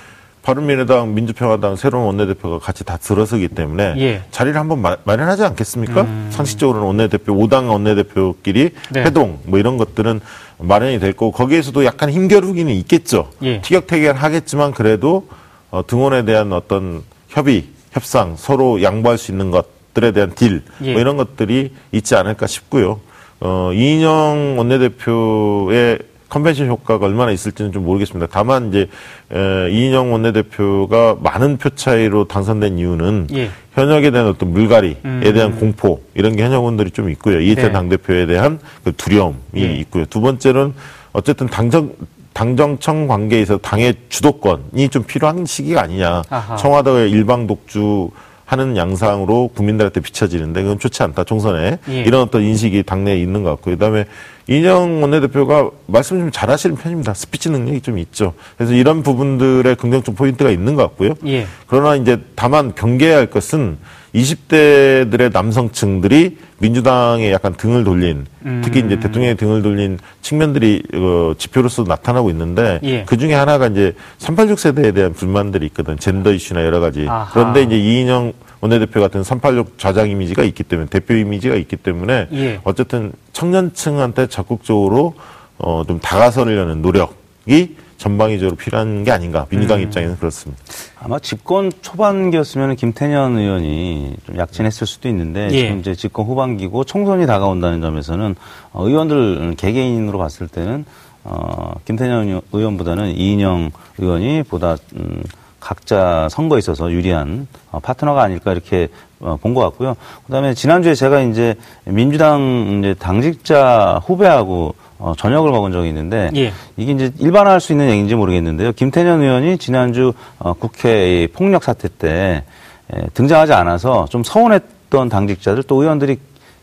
바른미래당, 0.43 1.15
민주평화당 1.15 1.77
새로운 1.77 2.07
원내대표가 2.07 2.59
같이 2.59 2.85
다 2.85 2.99
들어서기 2.99 3.49
때문에 3.49 3.95
예. 3.99 4.23
자리를 4.31 4.59
한번 4.59 4.83
마, 4.83 4.97
련하지 5.07 5.43
않겠습니까? 5.43 6.03
음. 6.03 6.29
상식적으로는 6.31 6.87
원내대표, 6.87 7.35
5당 7.35 7.71
원내대표끼리 7.71 8.71
네. 8.91 9.03
회동 9.03 9.39
뭐 9.45 9.59
이런 9.59 9.79
것들은 9.79 10.21
마련이 10.59 11.01
될 11.01 11.15
거고 11.15 11.33
거기에서도 11.33 11.85
약간 11.85 12.11
힘겨루기는 12.11 12.73
있겠죠. 12.75 13.31
예. 13.43 13.61
티격태격 13.63 14.23
하겠지만 14.23 14.73
그래도 14.73 15.29
어, 15.71 15.83
등원에 15.87 16.25
대한 16.25 16.53
어떤 16.53 17.03
협의, 17.29 17.65
협상, 17.91 18.37
서로 18.37 18.83
양보할 18.83 19.19
수 19.19 19.31
있는 19.31 19.51
것들에 19.51 20.13
대한 20.13 20.35
딜, 20.35 20.63
뭐 20.79 20.89
예. 20.89 20.93
뭐 20.93 21.01
이런 21.01 21.17
것들이 21.17 21.73
있지 21.91 22.15
않을까 22.15 22.47
싶고요. 22.47 23.01
어, 23.41 23.71
이인영 23.73 24.55
원내대표의 24.59 25.99
컨벤션 26.29 26.69
효과가 26.69 27.07
얼마나 27.07 27.31
있을지는 27.31 27.71
좀 27.71 27.85
모르겠습니다. 27.85 28.27
다만 28.31 28.69
이제 28.69 28.89
에, 29.33 29.71
이인영 29.71 30.13
원내대표가 30.13 31.19
많은 31.21 31.59
표 31.59 31.71
차이로 31.71 32.25
당선된 32.25 32.79
이유는 32.79 33.29
예. 33.35 33.51
현역에 33.75 34.11
대한 34.11 34.27
어떤 34.27 34.53
물갈이에 34.53 34.97
음. 35.05 35.21
대한 35.23 35.57
공포 35.57 36.01
이런 36.15 36.35
게 36.35 36.43
현역원들이 36.43 36.91
좀 36.91 37.09
있고요. 37.11 37.41
이태현 37.41 37.69
네. 37.69 37.73
당대표에 37.73 38.27
대한 38.27 38.59
그 38.83 38.93
두려움이 38.97 39.37
예. 39.59 39.75
있고요. 39.77 40.07
두 40.07 40.21
번째는 40.21 40.75
어쨌든 41.13 41.47
당정 41.47 41.93
당정청 42.33 43.07
관계에서 43.07 43.59
당의 43.59 43.95
주도권이 44.09 44.89
좀 44.89 45.05
필요한 45.05 45.47
시기가 45.47 45.83
아니냐. 45.83 46.23
아하. 46.29 46.57
청와대의 46.57 47.13
일방 47.13 47.47
독주 47.47 48.11
하는 48.45 48.77
양상으로 48.77 49.49
국민들한테 49.55 50.01
비춰지는데 50.01 50.63
그건 50.63 50.79
좋지 50.79 51.03
않다. 51.03 51.25
총선에. 51.25 51.79
예. 51.89 52.01
이런 52.03 52.23
어떤 52.23 52.43
인식이 52.43 52.83
당내에 52.83 53.19
있는 53.19 53.43
것 53.43 53.51
같고 53.51 53.71
그다음에 53.71 54.05
이인영 54.49 55.03
원내대표가 55.03 55.71
말씀 55.87 56.19
좀 56.19 56.31
잘하시는 56.31 56.77
편입니다. 56.77 57.15
스피치 57.15 57.51
능력이 57.51 57.81
좀 57.81 57.99
있죠. 57.99 58.35
그래서 58.57 58.75
이런 58.75 59.03
부분들의 59.03 59.75
긍정적 59.77 60.17
포인트가 60.17 60.51
있는 60.51 60.75
것 60.75 60.83
같고요. 60.83 61.15
예. 61.27 61.47
그러나 61.67 61.97
이제 61.97 62.21
다만 62.35 62.75
경계해야 62.75 63.17
할 63.17 63.27
것은 63.27 63.79
20대들의 64.15 65.33
남성층들이 65.33 66.39
민주당에 66.59 67.33
약간 67.33 67.55
등을 67.55 67.85
돌린 67.85 68.27
음. 68.47 68.63
특히 68.65 68.81
이제 68.81 69.01
대통령의 69.01 69.37
등을 69.37 69.63
돌린 69.63 69.99
측면들이 70.23 70.83
어, 70.95 71.33
지표로서 71.37 71.83
나타나고 71.83 72.31
있는데 72.31 72.79
예. 72.85 73.05
그 73.05 73.17
중에 73.17 73.35
하나가 73.35 73.67
이제 73.67 73.95
386 74.19 74.59
세대에 74.59 74.93
대한 74.93 75.13
불만들이 75.13 75.67
있거든 75.67 75.99
젠더 75.99 76.33
이슈나 76.33 76.65
여러 76.65 76.79
가지 76.81 77.07
아하. 77.09 77.29
그런데 77.33 77.63
이제 77.63 77.77
이인영 77.77 78.33
원내대표 78.61 79.01
같은 79.01 79.23
386 79.23 79.79
좌장 79.79 80.09
이미지가 80.09 80.45
있기 80.45 80.63
때문에 80.63 80.89
대표 80.89 81.15
이미지가 81.15 81.57
있기 81.57 81.77
때문에 81.77 82.29
예. 82.33 82.61
어쨌든 82.65 83.13
청년층한테 83.33 84.29
적극적으로 84.29 85.15
어, 85.59 85.83
좀 85.87 85.99
다가서려는 86.01 86.83
노력이 86.83 87.77
전방위적으로 88.05 88.55
필요한 88.55 89.03
게 89.03 89.11
아닌가 89.13 89.47
민주당 89.49 89.79
음. 89.79 89.85
입장에는 89.85 90.19
그렇습니다. 90.19 90.63
아마 91.01 91.19
집권 91.19 91.73
초반기였으면 91.81 92.77
김태년 92.77 93.39
의원이 93.39 94.17
좀 94.27 94.37
약진했을 94.37 94.87
수도 94.87 95.09
있는데 95.09 95.49
예. 95.53 95.59
지금 95.59 95.81
이제 95.81 95.95
집권 95.95 96.27
후반기고 96.27 96.85
총선이 96.85 97.27
다가온다는 97.27 97.81
점에서는 97.81 98.35
어, 98.75 98.87
의원들 98.87 99.55
개개인으로 99.57 100.19
봤을 100.19 100.49
때는 100.49 100.85
어, 101.25 101.73
김태년 101.87 102.43
의원보다는 102.53 103.17
이인영 103.17 103.71
의원이 103.97 104.43
보다 104.43 104.77
음, 104.97 105.23
각자 105.59 106.29
선거에 106.31 106.59
있어서 106.59 106.93
유리한 106.93 107.49
어, 107.71 107.81
파트너가 107.81 108.23
아닐까 108.23 108.53
이렇게 108.53 108.89
어, 109.21 109.39
본것 109.41 109.65
같고요. 109.65 109.97
그다음에 110.27 110.53
지난주에 110.53 110.95
제가 110.95 111.23
이제 111.23 111.55
민주당 111.87 112.81
이제 112.81 112.93
당직자 112.93 114.03
후배하고 114.05 114.75
어, 115.05 115.13
저녁을 115.15 115.51
먹은 115.51 115.71
적이 115.71 115.89
있는데 115.89 116.31
예. 116.35 116.51
이게 116.79 116.93
이제 116.93 117.13
일반화할 117.19 117.61
수 117.61 117.73
있는 117.73 117.91
얘기인지 117.91 118.15
모르겠는데요. 118.15 118.73
김태년 118.73 119.21
의원이 119.21 119.59
지난주 119.59 120.15
어, 120.39 120.55
국회 120.55 121.29
폭력 121.35 121.63
사태 121.63 121.89
때 121.89 122.43
에, 122.91 123.07
등장하지 123.13 123.53
않아서 123.53 124.07
좀 124.09 124.25
서운했던 124.25 125.11
당직자들 125.11 125.65
또 125.65 125.83
의원들이 125.83 126.17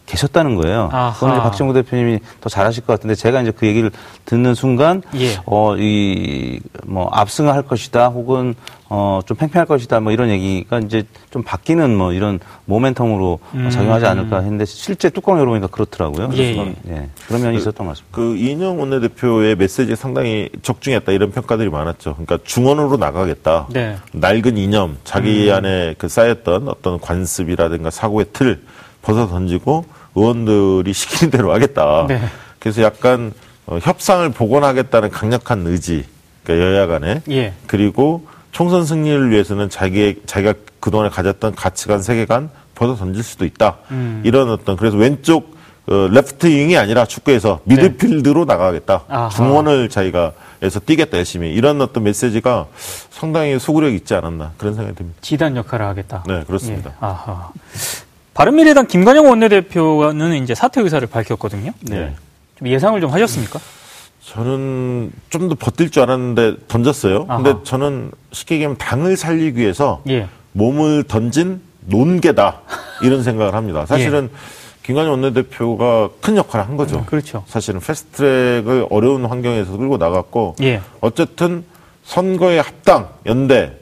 계셨다는 0.05 0.55
거예요. 0.55 0.89
아하. 0.91 1.13
그건 1.13 1.31
이제 1.31 1.39
박정우 1.41 1.74
대표님이 1.74 2.20
더 2.41 2.50
잘하실 2.50 2.86
것 2.86 2.93
같은데 2.93 3.15
제가 3.15 3.41
이제 3.41 3.51
그 3.51 3.65
얘기를 3.65 3.91
듣는 4.25 4.55
순간 4.55 5.01
예. 5.15 5.38
어이뭐 5.46 7.10
압승할 7.12 7.63
것이다 7.63 8.08
혹은 8.10 8.55
어좀 8.89 9.38
팽팽할 9.38 9.65
것이다 9.65 10.01
뭐 10.01 10.12
이런 10.12 10.29
얘기가 10.29 10.79
이제 10.79 11.03
좀 11.29 11.43
바뀌는 11.43 11.96
뭐 11.96 12.12
이런 12.12 12.39
모멘텀으로 12.67 13.39
음. 13.53 13.70
작용하지 13.70 14.05
않을까 14.05 14.39
했는데 14.39 14.65
실제 14.65 15.10
뚜껑 15.10 15.39
열어보니까 15.39 15.67
그렇더라고요. 15.67 16.29
예. 16.34 16.53
그래서 16.53 16.72
예. 16.89 17.10
그런 17.27 17.41
면이 17.41 17.55
그, 17.55 17.62
있었던 17.62 17.86
것 17.88 17.93
같습니다. 17.93 18.15
그 18.15 18.36
이인영 18.36 18.79
원내대표의 18.79 19.55
메시지 19.55 19.96
상당히 19.96 20.50
적중했다 20.62 21.12
이런 21.13 21.31
평가들이 21.31 21.70
많았죠. 21.70 22.15
그러니까 22.15 22.39
중원으로 22.43 22.98
나가겠다. 22.98 23.67
네. 23.70 23.96
낡은 24.12 24.58
이념, 24.58 24.98
자기 25.05 25.50
음. 25.50 25.55
안에 25.55 25.96
그 25.98 26.10
쌓였던 26.10 26.67
어떤 26.67 27.00
관습이라든가 27.00 27.89
사고의 27.91 28.25
틀 28.34 28.62
벗어 29.01 29.27
던지고 29.27 29.86
의원들이 30.15 30.91
시키는 30.93 31.31
대로 31.31 31.53
하겠다. 31.53 32.05
네. 32.08 32.22
그래서 32.60 32.81
약간 32.81 33.34
어, 33.65 33.77
협상을 33.81 34.27
복원하겠다는 34.31 35.10
강력한 35.10 35.65
의지, 35.67 36.05
그러니까 36.43 36.67
여야 36.67 36.88
간에 36.88 37.22
예. 37.29 37.53
그리고 37.67 38.27
총선 38.51 38.86
승리를 38.86 39.29
위해서는 39.31 39.70
자기 39.70 40.22
자기가 40.25 40.53
그동안에 40.79 41.10
가졌던 41.10 41.55
가치관, 41.55 42.01
세계관 42.01 42.50
벗어 42.75 42.96
던질 42.96 43.24
수도 43.24 43.46
있다. 43.46 43.77
음. 43.91 44.22
이런 44.25 44.50
어떤 44.50 44.75
그래서 44.75 44.98
왼쪽 44.98 45.55
어, 45.88 46.08
레프트 46.12 46.48
윙이 46.48 46.77
아니라 46.77 47.05
축구에서 47.05 47.60
네. 47.65 47.75
미드필드로 47.75 48.46
네. 48.46 48.53
나가겠다. 48.53 49.03
아하. 49.08 49.29
중원을 49.29 49.89
자기가 49.89 50.34
해서 50.63 50.79
뛰겠다 50.79 51.17
열심히 51.17 51.51
이런 51.53 51.81
어떤 51.81 52.03
메시지가 52.03 52.67
상당히 53.10 53.58
소구력 53.58 53.93
있지 53.93 54.13
않았나 54.13 54.51
그런 54.58 54.75
생각이 54.75 54.96
듭니다. 54.96 55.17
지단 55.22 55.55
역할을 55.58 55.86
하겠다. 55.88 56.24
네, 56.27 56.43
그렇습니다. 56.46 56.91
예. 56.91 56.96
아하. 57.00 57.50
바른미래당 58.33 58.88
김관영 58.88 59.27
원내대표는 59.27 60.43
이제 60.43 60.55
사퇴 60.55 60.81
의사를 60.81 61.05
밝혔거든요. 61.07 61.71
네. 61.81 62.13
좀 62.57 62.67
예상을 62.67 63.00
좀 63.01 63.11
하셨습니까? 63.11 63.59
저는 64.25 65.11
좀 65.29 65.50
더 65.50 65.55
버틸 65.55 65.89
줄 65.89 66.03
알았는데 66.03 66.55
던졌어요. 66.67 67.25
아하. 67.27 67.41
근데 67.41 67.59
저는 67.63 68.11
쉽게 68.31 68.55
얘기하면 68.55 68.77
당을 68.77 69.17
살리기 69.17 69.59
위해서 69.59 70.01
예. 70.07 70.27
몸을 70.53 71.03
던진 71.03 71.61
논개다 71.88 72.61
이런 73.03 73.23
생각을 73.23 73.53
합니다. 73.55 73.85
사실은 73.85 74.29
예. 74.31 74.38
김관영 74.83 75.11
원내대표가 75.11 76.09
큰 76.21 76.38
역할을 76.38 76.67
한 76.67 76.77
거죠. 76.77 77.00
음, 77.00 77.05
그렇죠. 77.05 77.43
사실은 77.47 77.79
패스트트랙을 77.81 78.88
어려운 78.89 79.25
환경에서 79.25 79.75
끌고 79.75 79.97
나갔고 79.97 80.55
예. 80.61 80.81
어쨌든 81.01 81.65
선거에 82.05 82.59
합당 82.59 83.09
연대 83.25 83.73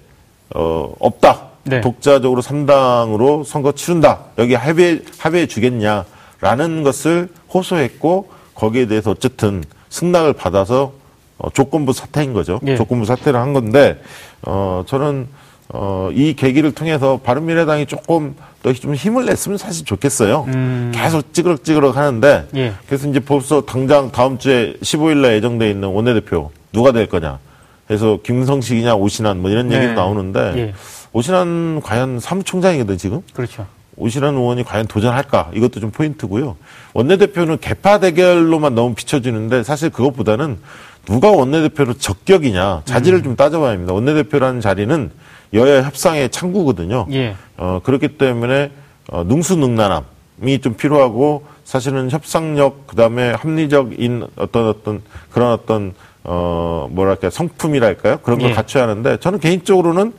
어, 0.55 0.91
없다 0.99 1.48
네. 1.63 1.81
독자적으로 1.81 2.41
3당으로 2.41 3.43
선거 3.43 3.71
치른다. 3.71 4.19
여기 4.37 4.55
합의, 4.55 5.03
합의해 5.17 5.47
주겠냐라는 5.47 6.83
것을 6.83 7.29
호소했고 7.53 8.29
거기에 8.53 8.87
대해서 8.87 9.11
어쨌든 9.11 9.63
승낙을 9.89 10.33
받아서 10.33 10.93
어, 11.37 11.49
조건부 11.51 11.93
사퇴인 11.93 12.33
거죠. 12.33 12.59
예. 12.67 12.75
조건부 12.75 13.05
사퇴를 13.05 13.39
한 13.39 13.53
건데, 13.53 14.01
어, 14.41 14.83
저는, 14.85 15.27
어, 15.69 16.09
이 16.13 16.33
계기를 16.33 16.73
통해서 16.73 17.21
바른미래당이 17.23 17.85
조금 17.85 18.35
더 18.61 18.73
좀 18.73 18.93
힘을 18.93 19.25
냈으면 19.25 19.57
사실 19.57 19.85
좋겠어요. 19.85 20.43
음. 20.49 20.91
계속 20.93 21.33
찌그럭찌그럭 21.33 21.95
하는데, 21.95 22.45
예. 22.57 22.73
그래서 22.87 23.07
이제 23.07 23.21
벌써 23.21 23.61
당장 23.61 24.11
다음 24.11 24.37
주에 24.37 24.73
15일날 24.81 25.35
예정돼 25.37 25.69
있는 25.69 25.87
원내대표 25.87 26.51
누가 26.73 26.91
될 26.91 27.07
거냐. 27.07 27.39
그래서 27.87 28.19
김성식이냐 28.21 28.95
오신환 28.95 29.41
뭐 29.41 29.49
이런 29.49 29.69
네. 29.69 29.77
얘기도 29.77 29.93
나오는데, 29.93 30.53
예. 30.57 30.73
오신환 31.13 31.81
과연 31.83 32.19
사무총장이거든 32.19 32.97
지금. 32.97 33.21
그렇죠. 33.33 33.65
오신환 33.97 34.35
의원이 34.35 34.63
과연 34.63 34.87
도전할까 34.87 35.51
이것도 35.53 35.79
좀 35.79 35.91
포인트고요. 35.91 36.55
원내대표는 36.93 37.59
개파 37.59 37.99
대결로만 37.99 38.75
너무 38.75 38.95
비춰지는데 38.95 39.63
사실 39.63 39.89
그것보다는 39.89 40.57
누가 41.05 41.31
원내대표로 41.31 41.95
적격이냐 41.95 42.83
자질을 42.85 43.19
음. 43.19 43.23
좀 43.23 43.35
따져봐야 43.35 43.71
합니다. 43.71 43.93
원내대표라는 43.93 44.61
자리는 44.61 45.11
여야 45.53 45.83
협상의 45.83 46.29
창구거든요. 46.29 47.07
예. 47.11 47.35
어, 47.57 47.81
그렇기 47.83 48.17
때문에 48.19 48.71
어, 49.11 49.23
능수능란함이 49.23 50.59
좀 50.61 50.75
필요하고 50.75 51.45
사실은 51.65 52.09
협상력 52.09 52.87
그다음에 52.87 53.31
합리적인 53.31 54.27
어떤 54.37 54.67
어떤 54.69 55.01
그런 55.31 55.51
어떤 55.51 55.93
어 56.23 56.87
뭐랄까 56.91 57.29
성품이랄까요 57.29 58.17
그런 58.19 58.39
걸 58.39 58.49
예. 58.49 58.53
갖춰야 58.53 58.83
하는데 58.83 59.17
저는 59.17 59.39
개인적으로는 59.39 60.13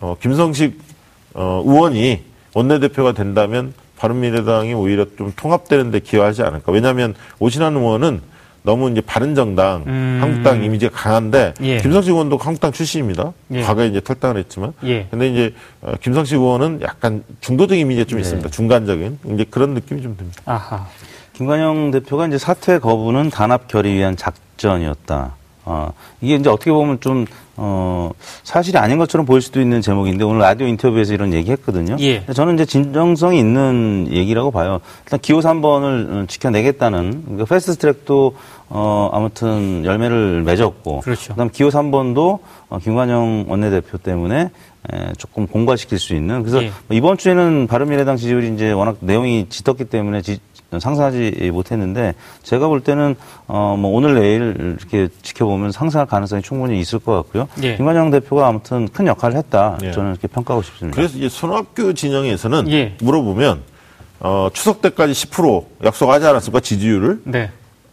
어, 0.00 0.16
김성식 0.20 0.78
어, 1.34 1.62
의원이 1.64 2.22
원내대표가 2.54 3.12
된다면 3.12 3.74
바른미래당이 3.98 4.74
오히려 4.74 5.06
좀 5.16 5.32
통합되는 5.36 5.90
데 5.90 6.00
기여하지 6.00 6.42
않을까. 6.42 6.72
왜냐하면 6.72 7.14
오신환 7.38 7.76
의원은 7.76 8.20
너무 8.62 8.90
이제 8.90 9.00
바른정당, 9.00 9.84
음. 9.86 10.18
한국당 10.20 10.64
이미지가 10.64 10.92
강한데 10.92 11.54
예. 11.62 11.78
김성식 11.78 12.10
의원도 12.10 12.36
한국당 12.36 12.72
출신입니다. 12.72 13.32
예. 13.52 13.62
과거에 13.62 13.86
이제 13.86 14.00
탈당을 14.00 14.38
했지만. 14.38 14.72
예. 14.84 15.06
근데 15.08 15.28
이제 15.30 15.54
어, 15.82 15.92
김성식 16.00 16.36
의원은 16.36 16.80
약간 16.82 17.22
중도적 17.40 17.78
이미지가 17.78 18.08
좀 18.08 18.16
네. 18.16 18.22
있습니다. 18.22 18.50
중간적인 18.50 19.18
이제 19.34 19.44
그런 19.48 19.70
느낌이 19.74 20.02
좀 20.02 20.16
듭니다. 20.16 20.42
아하. 20.46 20.86
김관영 21.34 21.92
대표가 21.92 22.26
이제 22.26 22.38
사퇴 22.38 22.78
거부는 22.80 23.30
단합 23.30 23.68
결의 23.68 23.94
위한 23.94 24.16
작전이었다. 24.16 25.34
어, 25.66 25.92
이게 26.20 26.36
이제 26.36 26.48
어떻게 26.48 26.70
보면 26.70 27.00
좀, 27.00 27.26
어, 27.56 28.12
사실이 28.44 28.78
아닌 28.78 28.98
것처럼 28.98 29.26
보일 29.26 29.42
수도 29.42 29.60
있는 29.60 29.80
제목인데 29.80 30.24
오늘 30.24 30.40
라디오 30.40 30.68
인터뷰에서 30.68 31.12
이런 31.12 31.32
얘기 31.32 31.50
했거든요. 31.50 31.96
예. 31.98 32.24
저는 32.24 32.54
이제 32.54 32.64
진정성이 32.64 33.40
있는 33.40 34.06
얘기라고 34.08 34.52
봐요. 34.52 34.80
일단 35.04 35.18
기호 35.20 35.40
3번을 35.40 36.22
어, 36.22 36.26
지켜내겠다는, 36.28 37.22
그러니까 37.24 37.44
패스트 37.46 37.78
트랙도, 37.78 38.36
어, 38.68 39.10
아무튼 39.12 39.84
열매를 39.84 40.42
맺었고. 40.42 41.00
그렇죠. 41.00 41.32
그 41.32 41.38
다음 41.38 41.50
기호 41.50 41.68
3번도 41.68 42.38
어, 42.68 42.78
김관영 42.78 43.46
원내대표 43.48 43.98
때문에 43.98 44.50
에, 44.92 45.12
조금 45.18 45.48
공과시킬 45.48 45.98
수 45.98 46.14
있는. 46.14 46.42
그래서 46.42 46.62
예. 46.62 46.70
이번 46.90 47.18
주에는 47.18 47.66
바른미래당 47.66 48.16
지지율이 48.16 48.54
이제 48.54 48.70
워낙 48.70 48.98
내용이 49.00 49.46
짙었기 49.48 49.86
때문에 49.86 50.22
지, 50.22 50.38
상상하지 50.70 51.50
못했는데 51.52 52.14
제가 52.42 52.68
볼 52.68 52.80
때는 52.80 53.14
어 53.46 53.76
뭐 53.76 53.90
오늘 53.94 54.14
내일 54.14 54.76
이렇게 54.78 55.08
지켜보면 55.22 55.70
상상할 55.70 56.06
가능성이 56.06 56.42
충분히 56.42 56.80
있을 56.80 56.98
것 56.98 57.12
같고요. 57.14 57.48
예. 57.62 57.76
김관영 57.76 58.10
대표가 58.10 58.46
아무튼 58.48 58.88
큰 58.88 59.06
역할을 59.06 59.36
했다. 59.36 59.78
예. 59.82 59.92
저는 59.92 60.12
이렇게 60.12 60.26
평가하고 60.28 60.62
싶습니다. 60.62 60.96
그래서 60.96 61.16
이제 61.18 61.28
손학규 61.28 61.94
진영에서는 61.94 62.70
예. 62.72 62.96
물어보면 63.00 63.60
어 64.20 64.48
추석 64.52 64.80
때까지 64.80 65.12
10% 65.12 65.64
약속하지 65.84 66.26
않았습니까 66.26 66.60
지지율을? 66.60 67.20
네. 67.24 67.50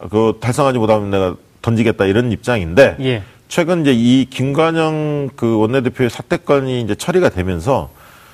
그 0.09 0.37
달성하지 0.39 0.79
못하면 0.79 1.09
내가 1.09 1.35
던지겠다 1.61 2.05
이런 2.05 2.31
입장인데 2.31 2.95
예. 3.01 3.23
최근 3.49 3.81
이제 3.81 3.91
이 3.93 4.25
김관영 4.29 5.29
그 5.35 5.57
원내대표의 5.59 6.09
사퇴권이 6.09 6.81
이제 6.81 6.95
처리가 6.95 7.29
되면서 7.29 7.89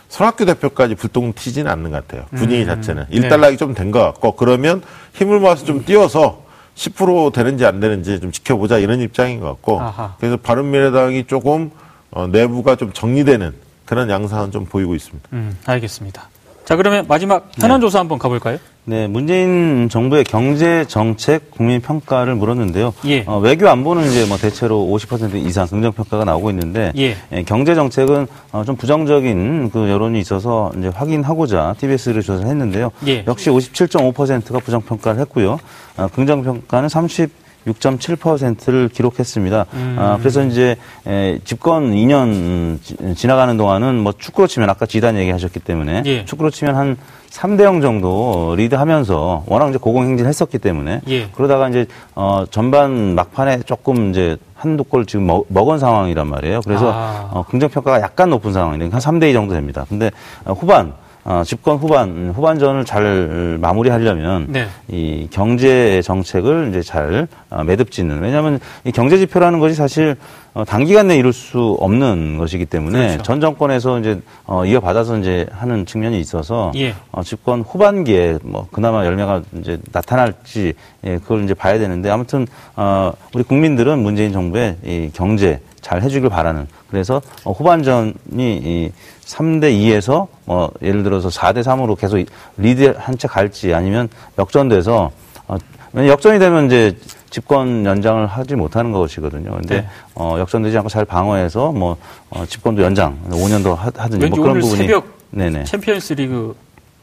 손학규 0.10 0.46
대표까지 0.46 0.96
불똥 0.96 1.34
튀지는 1.34 1.72
않는 1.72 1.92
것 1.92 2.08
같아요. 2.08 2.26
분위기 2.36 2.64
음, 2.64 2.66
자체는. 2.68 3.06
네. 3.10 3.16
일단락이 3.16 3.54
네. 3.54 3.58
좀된 3.58 3.92
것 3.92 4.00
같고 4.00 4.34
그러면 4.36 4.82
힘을 5.14 5.40
모아서 5.40 5.66
좀 5.66 5.86
띄워서 5.86 6.44
10% 6.76 7.32
되는지 7.32 7.66
안 7.66 7.80
되는지 7.80 8.20
좀 8.20 8.32
지켜보자 8.32 8.80
이런 8.80 9.00
입장인 9.02 9.40
것 9.40 9.48
같고 9.48 9.80
아하. 9.80 10.16
그래서 10.20 10.38
바른미래당이 10.38 11.26
조금 11.28 11.72
어, 12.12 12.28
내부가 12.28 12.76
좀 12.76 12.92
정리되는 12.92 13.54
그런 13.86 14.10
양상은 14.10 14.52
좀 14.52 14.66
보이고 14.66 14.96
있습니다. 14.96 15.30
음, 15.34 15.58
알겠습니다. 15.66 16.30
자 16.70 16.76
그러면 16.76 17.06
마지막 17.08 17.50
현안 17.60 17.82
조사 17.82 17.98
네. 17.98 18.02
한번 18.02 18.20
가볼까요? 18.20 18.60
네, 18.86 19.08
문재인 19.08 19.90
정부의 19.90 20.24
경제 20.24 20.86
정책 20.88 21.50
국민 21.50 21.82
평가를 21.82 22.36
물었는데요. 22.36 22.94
예. 23.06 23.24
어, 23.26 23.40
외교 23.40 23.68
안보는 23.68 24.06
이제 24.06 24.24
뭐 24.28 24.38
대체로 24.38 24.78
50% 24.86 25.34
이상 25.48 25.66
긍정 25.66 25.92
평가가 25.94 26.26
나오고 26.26 26.52
있는데 26.52 26.92
예. 26.96 27.16
예, 27.32 27.42
경제 27.42 27.74
정책은 27.74 28.28
어, 28.52 28.64
좀 28.66 28.76
부정적인 28.76 29.72
그 29.72 29.90
여론이 29.90 30.20
있어서 30.20 30.72
이제 30.78 30.90
확인하고자 30.90 31.74
TBS를 31.80 32.22
조사했는데요. 32.22 32.92
예. 33.08 33.24
역시 33.26 33.50
57.5%가 33.50 34.60
부정 34.60 34.82
평가를 34.82 35.22
했고요. 35.22 35.58
어, 35.98 36.08
긍정 36.14 36.44
평가는 36.44 36.88
30 36.88 37.49
6.7%를 37.68 38.90
기록했습니다. 38.90 39.66
음. 39.74 39.96
아, 40.00 40.18
그래서 40.20 40.44
이제 40.44 40.78
에, 41.08 41.40
집권 41.44 41.92
2년 41.92 42.80
지나가는 43.16 43.56
동안은 43.58 43.96
뭐 44.00 44.14
축구로 44.18 44.48
치면 44.48 44.70
아까 44.70 44.86
지단 44.86 45.18
얘기하셨기 45.18 45.60
때문에 45.60 46.04
예. 46.06 46.26
축구로 46.26 46.50
치면 46.50 46.76
한 46.76 46.98
3대 47.30 47.64
0 47.64 47.82
정도 47.82 48.56
리드하면서 48.58 49.44
워낙 49.46 49.70
이제 49.70 49.78
고공행진했었기 49.78 50.58
때문에 50.58 51.02
예. 51.10 51.30
그러다가 51.30 51.70
이제 51.70 51.86
어 52.16 52.46
전반 52.50 53.14
막판에 53.16 53.64
조금 53.66 54.10
이제 54.10 54.38
한두 54.56 54.84
골 54.84 55.06
지금 55.06 55.28
먹, 55.28 55.46
먹은 55.50 55.78
상황이란 55.80 56.28
말이에요. 56.28 56.62
그래서 56.66 56.92
아. 56.92 57.30
어, 57.32 57.44
긍정 57.44 57.70
평가가 57.70 58.02
약간 58.02 58.30
높은 58.30 58.52
상황인데 58.52 58.90
한 58.90 59.00
3대 59.00 59.30
2 59.30 59.34
정도 59.34 59.54
됩니다. 59.54 59.86
근데 59.88 60.12
어, 60.46 60.54
후반 60.54 60.94
어, 61.26 61.44
집권 61.46 61.78
후반 61.78 62.32
후반전을 62.34 62.86
잘 62.86 63.58
마무리하려면 63.60 64.48
네. 64.50 64.68
이 64.88 65.28
경제 65.30 66.02
정책을 66.02 66.70
이제 66.70 66.82
잘 66.82 67.28
어, 67.50 67.64
매듭짓는 67.64 68.22
왜냐하면 68.22 68.60
이 68.84 68.92
경제 68.92 69.18
지표라는 69.18 69.60
것이 69.60 69.76
사실 69.76 70.16
어, 70.54 70.64
단기간 70.66 71.08
내에 71.08 71.18
이룰 71.18 71.34
수 71.34 71.78
없는 71.80 72.38
것이기 72.38 72.66
때문에 72.66 73.08
그렇죠. 73.08 73.24
전 73.24 73.42
정권에서 73.42 74.00
이제 74.00 74.20
어, 74.46 74.66
이어받아서 74.66 75.20
이제 75.20 75.46
하는 75.52 75.86
측면이 75.86 76.20
있어서 76.20 76.72
예. 76.76 76.96
어, 77.12 77.22
집권 77.22 77.62
후반기에 77.62 78.40
뭐 78.44 78.68
그나마 78.72 79.06
열매가 79.06 79.44
이제 79.60 79.78
나타날지 79.92 80.74
예, 81.06 81.18
그걸 81.20 81.44
이제 81.44 81.54
봐야 81.54 81.78
되는데 81.78 82.10
아무튼 82.10 82.48
어, 82.76 83.12
우리 83.34 83.44
국민들은 83.44 84.00
문재인 84.00 84.32
정부의 84.32 84.78
이 84.84 85.10
경제 85.14 85.60
잘 85.82 86.02
해주길 86.02 86.30
바라는 86.30 86.68
그래서 86.90 87.22
어, 87.44 87.52
후반전이 87.52 88.14
이 88.38 88.92
3대 89.26 89.74
2에서 89.74 90.28
뭐 90.46 90.72
예를 90.82 91.04
들어서 91.04 91.30
4대 91.30 91.60
3으로 91.64 91.98
계속 91.98 92.18
리드 92.58 92.96
한 92.98 93.18
채 93.18 93.28
갈지 93.28 93.74
아니면 93.74 94.10
역전돼서 94.38 95.12
어, 95.48 95.58
역전이 95.96 96.40
되면 96.40 96.66
이제 96.68 96.96
집권 97.30 97.86
연장을 97.86 98.26
하지 98.28 98.56
못하는 98.56 98.92
것이거든요. 98.92 99.52
근데 99.52 99.82
네. 99.82 99.88
어, 100.16 100.36
역전되지 100.40 100.78
않고 100.78 100.90
잘 100.90 101.06
방어해서 101.06 101.72
뭐 101.72 101.98
어, 102.30 102.46
집권도 102.46 102.82
연장 102.82 103.20
5년 103.30 103.64
더 103.64 103.74
하든지 103.76 104.28
뭐 104.30 104.40
그런 104.40 104.60
부분이 104.60 104.78
새벽 104.78 105.06
네네. 105.32 105.64
챔피언스리그 105.66 106.56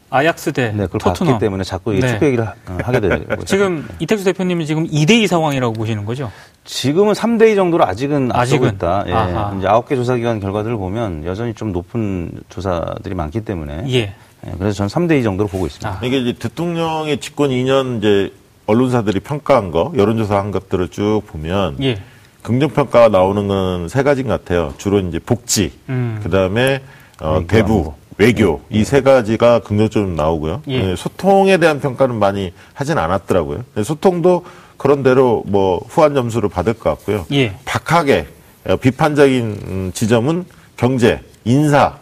아약스 0.09 0.53
대 0.53 0.71
네, 0.71 0.85
그걸 0.85 0.99
토트넘. 0.99 1.33
봤기 1.33 1.45
때문에 1.45 1.63
자꾸 1.63 1.91
네. 1.93 2.07
축구 2.07 2.25
얘기를 2.25 2.47
하게 2.65 2.99
되는 2.99 3.27
거죠. 3.27 3.45
지금 3.45 3.87
이택수 3.99 4.23
대표님은 4.25 4.65
지금 4.65 4.87
2대2 4.87 5.27
상황이라고 5.27 5.73
보시는 5.73 6.05
거죠? 6.05 6.31
지금은 6.63 7.13
3대2 7.13 7.55
정도로 7.55 7.85
아직은 7.85 8.31
아직은? 8.33 8.75
있다. 8.75 9.03
예. 9.07 9.11
이제 9.57 9.67
9개 9.67 9.95
조사 9.95 10.15
기관 10.15 10.39
결과들을 10.39 10.75
보면 10.77 11.25
여전히 11.25 11.53
좀 11.53 11.71
높은 11.73 12.31
조사들이 12.49 13.15
많기 13.15 13.41
때문에. 13.41 13.83
예. 13.89 13.97
예 13.97 14.51
그래서 14.57 14.85
저는 14.87 14.89
3대2 14.89 15.23
정도로 15.23 15.49
보고 15.49 15.65
있습니다. 15.65 15.89
아. 15.89 15.99
이게 16.03 16.19
이제 16.19 16.33
대통령의 16.33 17.19
집권 17.19 17.49
2년 17.49 17.97
이제 17.99 18.31
언론사들이 18.65 19.21
평가한 19.21 19.71
거, 19.71 19.93
여론조사 19.95 20.37
한 20.37 20.51
것들을 20.51 20.89
쭉 20.89 21.21
보면. 21.27 21.77
예. 21.83 22.01
긍정 22.43 22.69
평가가 22.69 23.09
나오는 23.09 23.47
건 23.49 23.87
세 23.89 24.03
가지인 24.03 24.27
것 24.27 24.39
같아요. 24.45 24.73
주로 24.77 24.99
이제 24.99 25.19
복지, 25.19 25.73
음. 25.89 26.19
그 26.23 26.29
다음에 26.29 26.81
어, 27.19 27.41
대부, 27.47 27.93
외교 28.17 28.61
이 28.69 28.83
세 28.83 29.01
가지가 29.01 29.59
긍정적으로 29.59 30.11
나오고요. 30.13 30.61
예. 30.67 30.79
네, 30.79 30.95
소통에 30.95 31.57
대한 31.57 31.79
평가는 31.79 32.15
많이 32.15 32.51
하진 32.73 32.97
않았더라고요. 32.97 33.63
소통도 33.83 34.45
그런대로 34.77 35.43
뭐 35.45 35.79
후한 35.87 36.15
점수를 36.15 36.49
받을 36.49 36.73
것 36.73 36.89
같고요. 36.91 37.25
예. 37.31 37.55
박하게 37.65 38.27
어, 38.65 38.75
비판적인 38.77 39.59
음, 39.67 39.91
지점은 39.93 40.45
경제, 40.77 41.21
인사 41.45 41.97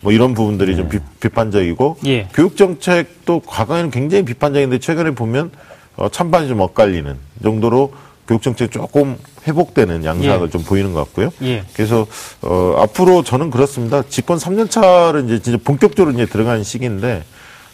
뭐 0.00 0.12
이런 0.12 0.34
부분들이 0.34 0.72
네. 0.72 0.76
좀 0.76 0.88
비, 0.88 1.28
판적이고 1.28 1.98
예. 2.06 2.28
교육 2.32 2.56
정책도 2.56 3.40
과거에는 3.40 3.90
굉장히 3.90 4.24
비판적인데 4.24 4.78
최근에 4.78 5.10
보면 5.12 5.50
어, 5.96 6.08
찬반이 6.08 6.46
좀 6.48 6.60
엇갈리는 6.60 7.16
정도로 7.42 7.92
교육 8.26 8.42
정책 8.42 8.70
조금 8.72 9.16
회복되는 9.46 10.04
양상을 10.04 10.46
예. 10.46 10.50
좀 10.50 10.62
보이는 10.62 10.92
것 10.92 11.00
같고요. 11.04 11.30
예. 11.42 11.64
그래서 11.74 12.06
어, 12.42 12.74
앞으로 12.78 13.22
저는 13.22 13.50
그렇습니다. 13.50 14.02
집권 14.08 14.38
3년 14.38 14.70
차를 14.70 15.24
이제 15.26 15.38
진짜 15.40 15.58
본격적으로 15.62 16.12
이제 16.12 16.26
들어가는 16.26 16.62
시기인데 16.64 17.22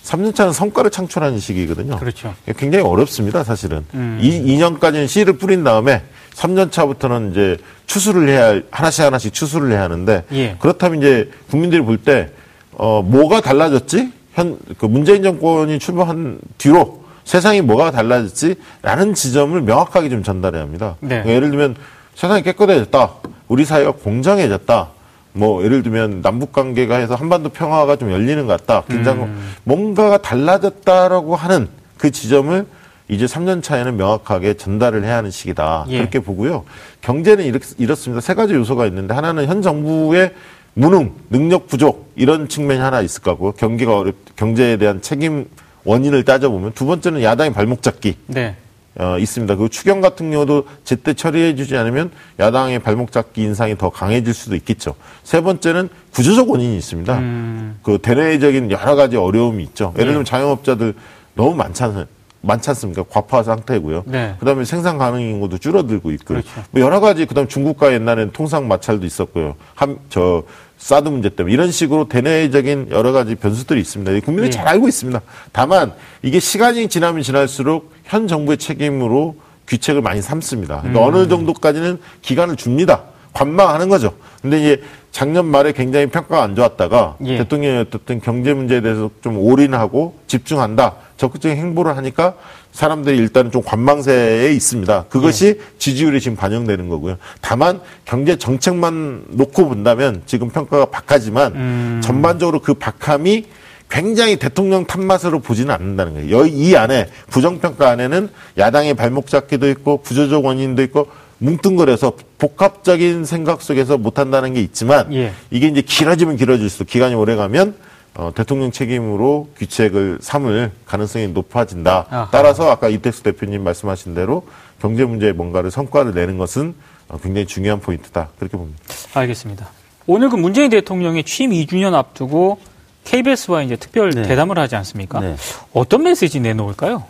3년 0.05 0.35
차는 0.35 0.53
성과를 0.53 0.91
창출하는 0.91 1.39
시기거든요. 1.39 1.97
그렇죠. 1.99 2.35
굉장히 2.59 2.85
어렵습니다, 2.85 3.45
사실은. 3.45 3.85
음. 3.95 4.19
이 4.21 4.31
2년까지는 4.59 5.07
씨를 5.09 5.39
뿌린 5.39 5.63
다음에 5.65 6.03
3년 6.35 6.71
차부터는 6.73 7.31
이제 7.31 7.57
추수를 7.87 8.29
해야 8.29 8.61
하나씩 8.71 9.05
하나씩 9.05 9.33
추수를 9.33 9.71
해야 9.73 9.83
하는데 9.83 10.25
예. 10.33 10.57
그렇다면 10.59 10.99
이제 10.99 11.31
국민들이 11.51 11.81
볼 11.83 11.99
때 11.99 12.31
어, 12.73 13.03
뭐가 13.03 13.41
달라졌지? 13.41 14.11
현 14.35 14.59
그 14.79 14.87
문재인 14.87 15.23
정권이 15.23 15.79
출범한 15.79 16.39
뒤로 16.59 17.02
세상이 17.25 17.61
뭐가 17.63 17.91
달라졌지라는 17.91 19.15
지점을 19.15 19.61
명확하게 19.61 20.09
좀 20.09 20.23
전달해야 20.23 20.63
합니다. 20.63 20.97
네. 21.01 21.09
그러니까 21.09 21.31
예를 21.31 21.51
들면 21.51 21.77
세상이 22.15 22.43
깨끗해졌다. 22.43 23.11
우리 23.49 23.65
사회가 23.65 23.93
공정해졌다. 23.93 24.89
뭐 25.35 25.65
예를 25.65 25.83
들면 25.83 26.21
남북 26.23 26.53
관계가 26.53 26.97
해서 26.97 27.15
한반도 27.15 27.49
평화가 27.49 27.97
좀 27.97 28.11
열리는 28.11 28.47
것 28.47 28.61
같다. 28.61 28.83
긴장 28.87 29.23
음. 29.23 29.53
뭔가가 29.65 30.19
달라졌다라고 30.19 31.37
하는 31.37 31.69
그 31.97 32.11
지점을 32.11 32.67
이제 33.09 33.27
3년 33.27 33.63
차에는 33.63 33.97
명확하게 33.97 34.55
전달을 34.55 35.05
해야 35.05 35.17
하는 35.17 35.31
시기다. 35.31 35.87
예. 35.89 35.99
그렇게 35.99 36.21
보고요. 36.21 36.65
경제는 37.01 37.45
이렇, 37.45 37.61
이렇습니다. 37.79 38.21
세 38.21 38.35
가지 38.35 38.55
요소가 38.55 38.87
있는데 38.87 39.15
하나는 39.15 39.47
현 39.47 39.63
정부의 39.63 40.33
무능, 40.75 41.13
능력 41.29 41.67
부족 41.67 42.13
이런 42.17 42.49
측면이 42.49 42.81
하나 42.81 43.03
있을 43.03 43.23
거고 43.23 43.53
경기가 43.53 43.99
어렵 43.99 44.15
경제에 44.37 44.79
대한 44.79 45.03
책임 45.03 45.47
원인을 45.85 46.25
따져보면 46.25 46.73
두 46.73 46.87
번째는 46.87 47.23
야당의 47.23 47.53
발목 47.53 47.83
잡기. 47.83 48.17
네. 48.27 48.57
어, 48.99 49.17
있습니다. 49.19 49.57
그 49.57 49.71
추경 49.71 50.03
같은 50.03 50.31
경우도 50.31 50.67
제때 50.85 51.15
처리해주지 51.15 51.77
않으면 51.79 52.11
야당의 52.39 52.81
발목 52.81 53.11
잡기 53.11 53.43
인상이 53.43 53.79
더 53.79 53.89
강해질 53.89 54.35
수도 54.35 54.55
있겠죠. 54.57 54.95
세 55.25 55.41
번째는 55.41 55.89
구조적 56.13 56.51
원인이 56.51 56.77
있습니다. 56.77 57.19
음. 57.19 57.79
그 57.83 57.99
대내적인 58.03 58.71
여러 58.71 58.95
가지 58.95 59.17
어려움이 59.17 59.63
있죠. 59.65 59.95
예를 59.97 60.09
들면 60.13 60.25
네. 60.25 60.31
자영업자들 60.31 60.95
너무 61.35 61.55
많잖아요. 61.55 62.05
많지 62.43 62.69
않습니까? 62.71 63.05
과파 63.09 63.45
상태고요. 63.45 64.03
네. 64.05 64.35
그다음에 64.41 64.65
생산 64.65 64.99
가능 64.99 65.21
인구도 65.23 65.57
줄어들고 65.59 66.11
있고 66.11 66.25
그렇죠. 66.35 66.49
뭐 66.73 66.83
여러 66.83 67.01
가지 67.01 67.25
그다음 67.25 67.49
중국과 67.49 67.95
옛날에는 67.95 68.33
통상 68.33 68.69
마찰도 68.69 69.07
있었고요. 69.07 69.55
한 69.75 69.97
저 70.11 70.43
사드 70.83 71.09
문제 71.09 71.29
때문에 71.29 71.55
이런 71.55 71.71
식으로 71.71 72.09
대내적인 72.09 72.89
여러 72.91 73.13
가지 73.13 73.37
변수들이 73.37 73.81
있습니다. 73.81 74.27
국민이 74.27 74.49
네. 74.49 74.51
잘 74.51 74.67
알고 74.67 74.89
있습니다. 74.89 75.21
다만 75.53 75.93
이게 76.23 76.41
시간이 76.41 76.89
지나면 76.89 77.23
지날수록 77.23 77.93
현 78.03 78.27
정부의 78.27 78.59
책임으로 78.59 79.37
귀책을 79.69 80.03
많이 80.03 80.21
삼습니다. 80.21 80.81
그러니까 80.81 81.07
음. 81.07 81.15
어느 81.15 81.29
정도까지는 81.29 82.01
기간을 82.23 82.57
줍니다. 82.57 83.05
관망하는 83.33 83.89
거죠. 83.89 84.15
근데 84.41 84.59
이제 84.59 84.83
작년 85.11 85.45
말에 85.47 85.73
굉장히 85.73 86.07
평가가 86.07 86.43
안 86.43 86.57
좋았다가 86.57 87.17
예. 87.27 87.39
대통령이 87.39 87.79
어쨌든 87.79 88.21
경제 88.21 88.55
문제에 88.55 88.81
대해서 88.81 89.11
좀 89.21 89.39
올인하고 89.39 90.17
집중한다. 90.27 90.95
적극적인 91.19 91.57
행보를 91.57 91.97
하니까 91.99 92.35
사람들이 92.73 93.19
일단은 93.19 93.51
좀 93.51 93.63
관망세에 93.63 94.53
있습니다. 94.53 95.05
그것이 95.11 95.47
예. 95.47 95.59
지지율에 95.79 96.19
지금 96.19 96.37
반영되는 96.37 96.89
거고요. 96.89 97.19
다만 97.43 97.81
경제 98.07 98.37
정책만 98.37 99.27
놓고 99.29 99.69
본다면 99.69 100.23
지금 100.25 100.49
평가가 100.49 100.87
박하지만 100.87 101.53
음. 101.55 102.01
전반적으로 102.03 102.61
그 102.61 102.75
박함이 102.75 103.45
굉장히 103.91 104.37
대통령 104.37 104.87
탓맛으로 104.87 105.41
보지는 105.41 105.75
않는다는 105.75 106.15
거예요. 106.15 106.47
이 106.47 106.75
안에 106.75 107.09
부정평가 107.29 107.91
안에는 107.91 108.31
야당의 108.57 108.95
발목 108.95 109.27
잡기도 109.27 109.69
있고 109.69 109.99
구조적 109.99 110.47
원인도 110.47 110.83
있고 110.85 111.09
뭉뚱그려서 111.37 112.15
복합적인 112.43 113.25
생각 113.25 113.63
속에서 113.63 113.97
못한다는 113.99 114.55
게 114.55 114.61
있지만 114.63 115.15
예. 115.15 115.33
이게 115.53 115.69
이제 115.69 115.81
길어지면 115.81 116.37
길어질수록 116.37 116.89
기간이 116.89 117.15
오래가면 117.15 117.77
어, 118.15 118.33
대통령 118.35 118.73
책임으로 118.73 119.51
귀책을 119.61 120.19
삼을 120.21 120.73
가능성이 120.85 121.29
높아진다. 121.29 122.07
아하. 122.11 122.29
따라서 122.33 122.69
아까 122.69 122.89
이택수 122.89 123.23
대표님 123.23 123.63
말씀하신 123.63 124.17
대로 124.17 124.45
경제 124.81 125.05
문제에 125.05 125.31
뭔가를 125.31 125.71
성과를 125.71 126.15
내는 126.15 126.37
것은 126.37 126.75
어, 127.09 127.17
굉장히 127.23 127.47
중요한 127.47 127.79
포인트다. 127.79 128.31
그렇게 128.41 128.57
봅니다. 128.57 128.83
알겠습니다. 129.15 129.69
오늘 130.09 130.29
그 130.29 130.35
문재인 130.35 130.69
대통령이 130.69 131.23
취임 131.23 131.53
2주년 131.53 131.95
앞두고 131.95 132.59
KBS와 133.05 133.63
이제 133.63 133.77
특별 133.77 134.11
네. 134.11 134.23
대담을 134.23 134.59
하지 134.59 134.75
않습니까? 134.75 135.21
네. 135.21 135.37
어떤 135.73 136.03
메시지 136.03 136.41
내놓을까요? 136.41 137.05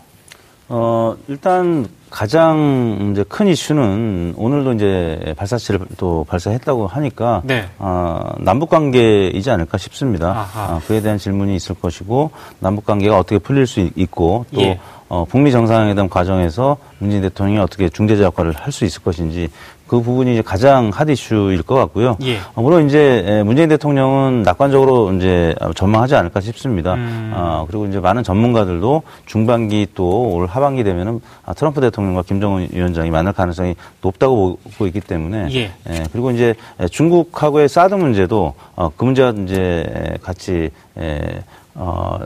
어, 0.68 1.16
일단 1.26 1.88
가장 2.12 3.10
이제 3.10 3.24
큰 3.26 3.48
이슈는 3.48 4.34
오늘도 4.36 4.74
이제 4.74 5.34
발사체를 5.36 5.80
또 5.96 6.24
발사했다고 6.28 6.86
하니까 6.86 7.40
네. 7.44 7.68
어, 7.78 8.30
남북 8.38 8.68
관계이지 8.68 9.50
않을까 9.50 9.78
싶습니다. 9.78 10.46
어, 10.54 10.80
그에 10.86 11.00
대한 11.00 11.16
질문이 11.16 11.56
있을 11.56 11.74
것이고 11.74 12.30
남북 12.60 12.84
관계가 12.84 13.18
어떻게 13.18 13.38
풀릴 13.38 13.66
수 13.66 13.80
있고 13.96 14.44
또 14.54 14.60
예. 14.60 14.78
어, 15.08 15.24
북미 15.24 15.50
정상회담 15.52 16.08
과정에서 16.08 16.76
문재인 16.98 17.22
대통령이 17.22 17.58
어떻게 17.58 17.88
중재자 17.88 18.24
역할을 18.24 18.52
할 18.52 18.72
수 18.72 18.84
있을 18.84 19.02
것인지 19.02 19.50
그 19.92 20.00
부분이 20.00 20.32
이제 20.32 20.40
가장 20.40 20.88
핫 20.90 21.06
이슈일 21.10 21.62
것 21.64 21.74
같고요. 21.74 22.16
예. 22.22 22.38
어, 22.54 22.62
물론 22.62 22.86
이제 22.86 23.42
문재인 23.44 23.68
대통령은 23.68 24.42
낙관적으로 24.42 25.12
이제 25.12 25.54
전망하지 25.74 26.14
않을까 26.14 26.40
싶습니다. 26.40 26.94
음. 26.94 27.30
어, 27.34 27.66
그리고 27.68 27.84
이제 27.84 28.00
많은 28.00 28.22
전문가들도 28.22 29.02
중반기 29.26 29.86
또 29.94 30.32
올 30.32 30.46
하반기 30.46 30.82
되면은 30.82 31.20
아, 31.44 31.52
트럼프 31.52 31.82
대통령과 31.82 32.22
김정은 32.22 32.68
위원장이 32.72 33.10
만날 33.10 33.34
가능성이 33.34 33.74
높다고 34.00 34.58
보고 34.64 34.86
있기 34.86 35.00
때문에 35.00 35.48
예. 35.52 35.70
예, 35.90 36.04
그리고 36.10 36.30
이제 36.30 36.54
중국하고의 36.90 37.68
사드 37.68 37.94
문제도 37.94 38.54
어, 38.74 38.90
그 38.96 39.04
문제가 39.04 39.34
이제 39.42 40.16
같이 40.22 40.70
에, 40.96 41.42
어, 41.74 42.18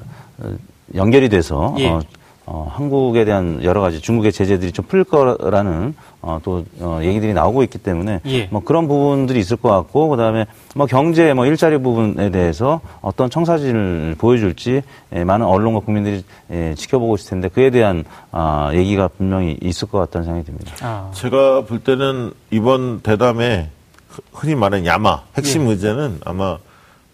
연결이 0.94 1.28
돼서 1.28 1.74
예. 1.78 1.88
어, 1.88 2.00
어, 2.48 2.70
한국에 2.72 3.24
대한 3.24 3.60
여러 3.64 3.80
가지 3.80 4.00
중국의 4.00 4.30
제재들이 4.30 4.70
좀풀 4.70 5.02
거라는 5.02 5.96
어, 6.22 6.38
또 6.44 6.64
어, 6.78 7.00
얘기들이 7.02 7.34
나오고 7.34 7.64
있기 7.64 7.78
때문에 7.78 8.20
예. 8.26 8.46
뭐 8.52 8.62
그런 8.64 8.86
부분들이 8.86 9.40
있을 9.40 9.56
것 9.56 9.68
같고 9.68 10.08
그다음에 10.10 10.46
뭐 10.76 10.86
경제 10.86 11.34
뭐 11.34 11.44
일자리 11.44 11.76
부분에 11.78 12.30
대해서 12.30 12.80
어떤 13.00 13.30
청사진을 13.30 14.14
보여줄지 14.18 14.82
예, 15.14 15.24
많은 15.24 15.44
언론과 15.44 15.80
국민들이 15.80 16.24
예, 16.52 16.74
지켜보고 16.76 17.16
있을 17.16 17.30
텐데 17.30 17.48
그에 17.48 17.70
대한 17.70 18.04
아, 18.30 18.70
얘기가 18.74 19.08
분명히 19.08 19.58
있을 19.60 19.88
것 19.88 19.98
같다는 19.98 20.24
생각이 20.24 20.46
듭니다. 20.46 20.72
아. 20.82 21.10
제가 21.14 21.62
볼 21.62 21.80
때는 21.80 22.32
이번 22.52 23.00
대담에 23.00 23.70
흔히 24.32 24.54
말하는 24.54 24.86
야마 24.86 25.22
핵심 25.36 25.66
예. 25.66 25.70
의제는 25.70 26.20
아마 26.24 26.58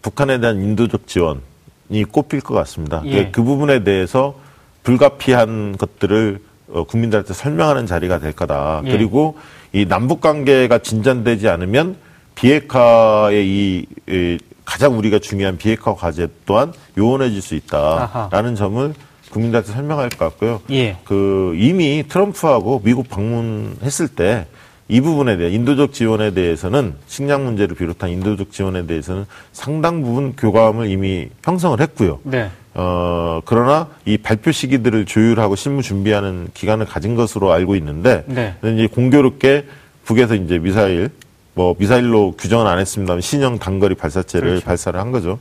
북한에 0.03 0.39
대한 0.39 0.61
인도적 0.61 1.07
지원이 1.07 2.03
꼽힐 2.11 2.41
것 2.41 2.53
같습니다. 2.53 3.01
예. 3.05 3.31
그 3.31 3.41
부분에 3.41 3.83
대해서 3.83 4.42
불가피한 4.83 5.77
것들을 5.77 6.39
어, 6.69 6.83
국민들한테 6.85 7.33
설명하는 7.33 7.85
자리가 7.85 8.19
될 8.19 8.33
거다. 8.33 8.81
예. 8.85 8.91
그리고 8.91 9.37
이 9.71 9.85
남북 9.85 10.21
관계가 10.21 10.79
진전되지 10.79 11.49
않으면 11.49 11.97
비핵화의 12.35 13.47
이, 13.47 13.85
이 14.07 14.37
가장 14.65 14.97
우리가 14.97 15.19
중요한 15.19 15.57
비핵화 15.57 15.93
과제 15.93 16.27
또한 16.45 16.73
요원해질 16.97 17.41
수 17.41 17.55
있다라는 17.55 18.49
아하. 18.49 18.55
점을 18.55 18.93
국민들한테 19.31 19.71
설명할 19.71 20.09
것 20.09 20.19
같고요. 20.19 20.61
예. 20.71 20.97
그 21.03 21.53
이미 21.57 22.03
트럼프하고 22.07 22.81
미국 22.83 23.09
방문했을 23.09 24.07
때 24.09 24.47
이 24.89 25.01
부분에 25.01 25.37
대해 25.37 25.51
인도적 25.51 25.93
지원에 25.93 26.33
대해서는 26.33 26.95
식량 27.07 27.45
문제를 27.45 27.75
비롯한 27.75 28.09
인도적 28.09 28.51
지원에 28.51 28.85
대해서는 28.85 29.25
상당 29.51 30.03
부분 30.03 30.35
교감을 30.35 30.89
이미 30.89 31.29
형성을 31.43 31.79
했고요. 31.79 32.19
네. 32.23 32.49
어, 32.75 33.41
그러나 33.45 33.87
이 34.05 34.17
발표 34.17 34.51
시기들을 34.51 35.05
조율하고 35.05 35.55
실무 35.55 35.81
준비하는 35.81 36.47
기간을 36.53 36.85
가진 36.85 37.15
것으로 37.15 37.51
알고 37.51 37.75
있는데, 37.75 38.23
네. 38.27 38.55
이제 38.63 38.87
공교롭게 38.87 39.65
북에서 40.05 40.35
이제 40.35 40.57
미사일, 40.59 41.09
뭐 41.53 41.75
미사일로 41.77 42.33
규정은 42.37 42.65
안 42.65 42.79
했습니다만 42.79 43.21
신형 43.21 43.59
단거리 43.59 43.95
발사체를 43.95 44.49
그렇죠. 44.49 44.65
발사를 44.65 44.99
한 44.99 45.11
거죠. 45.11 45.37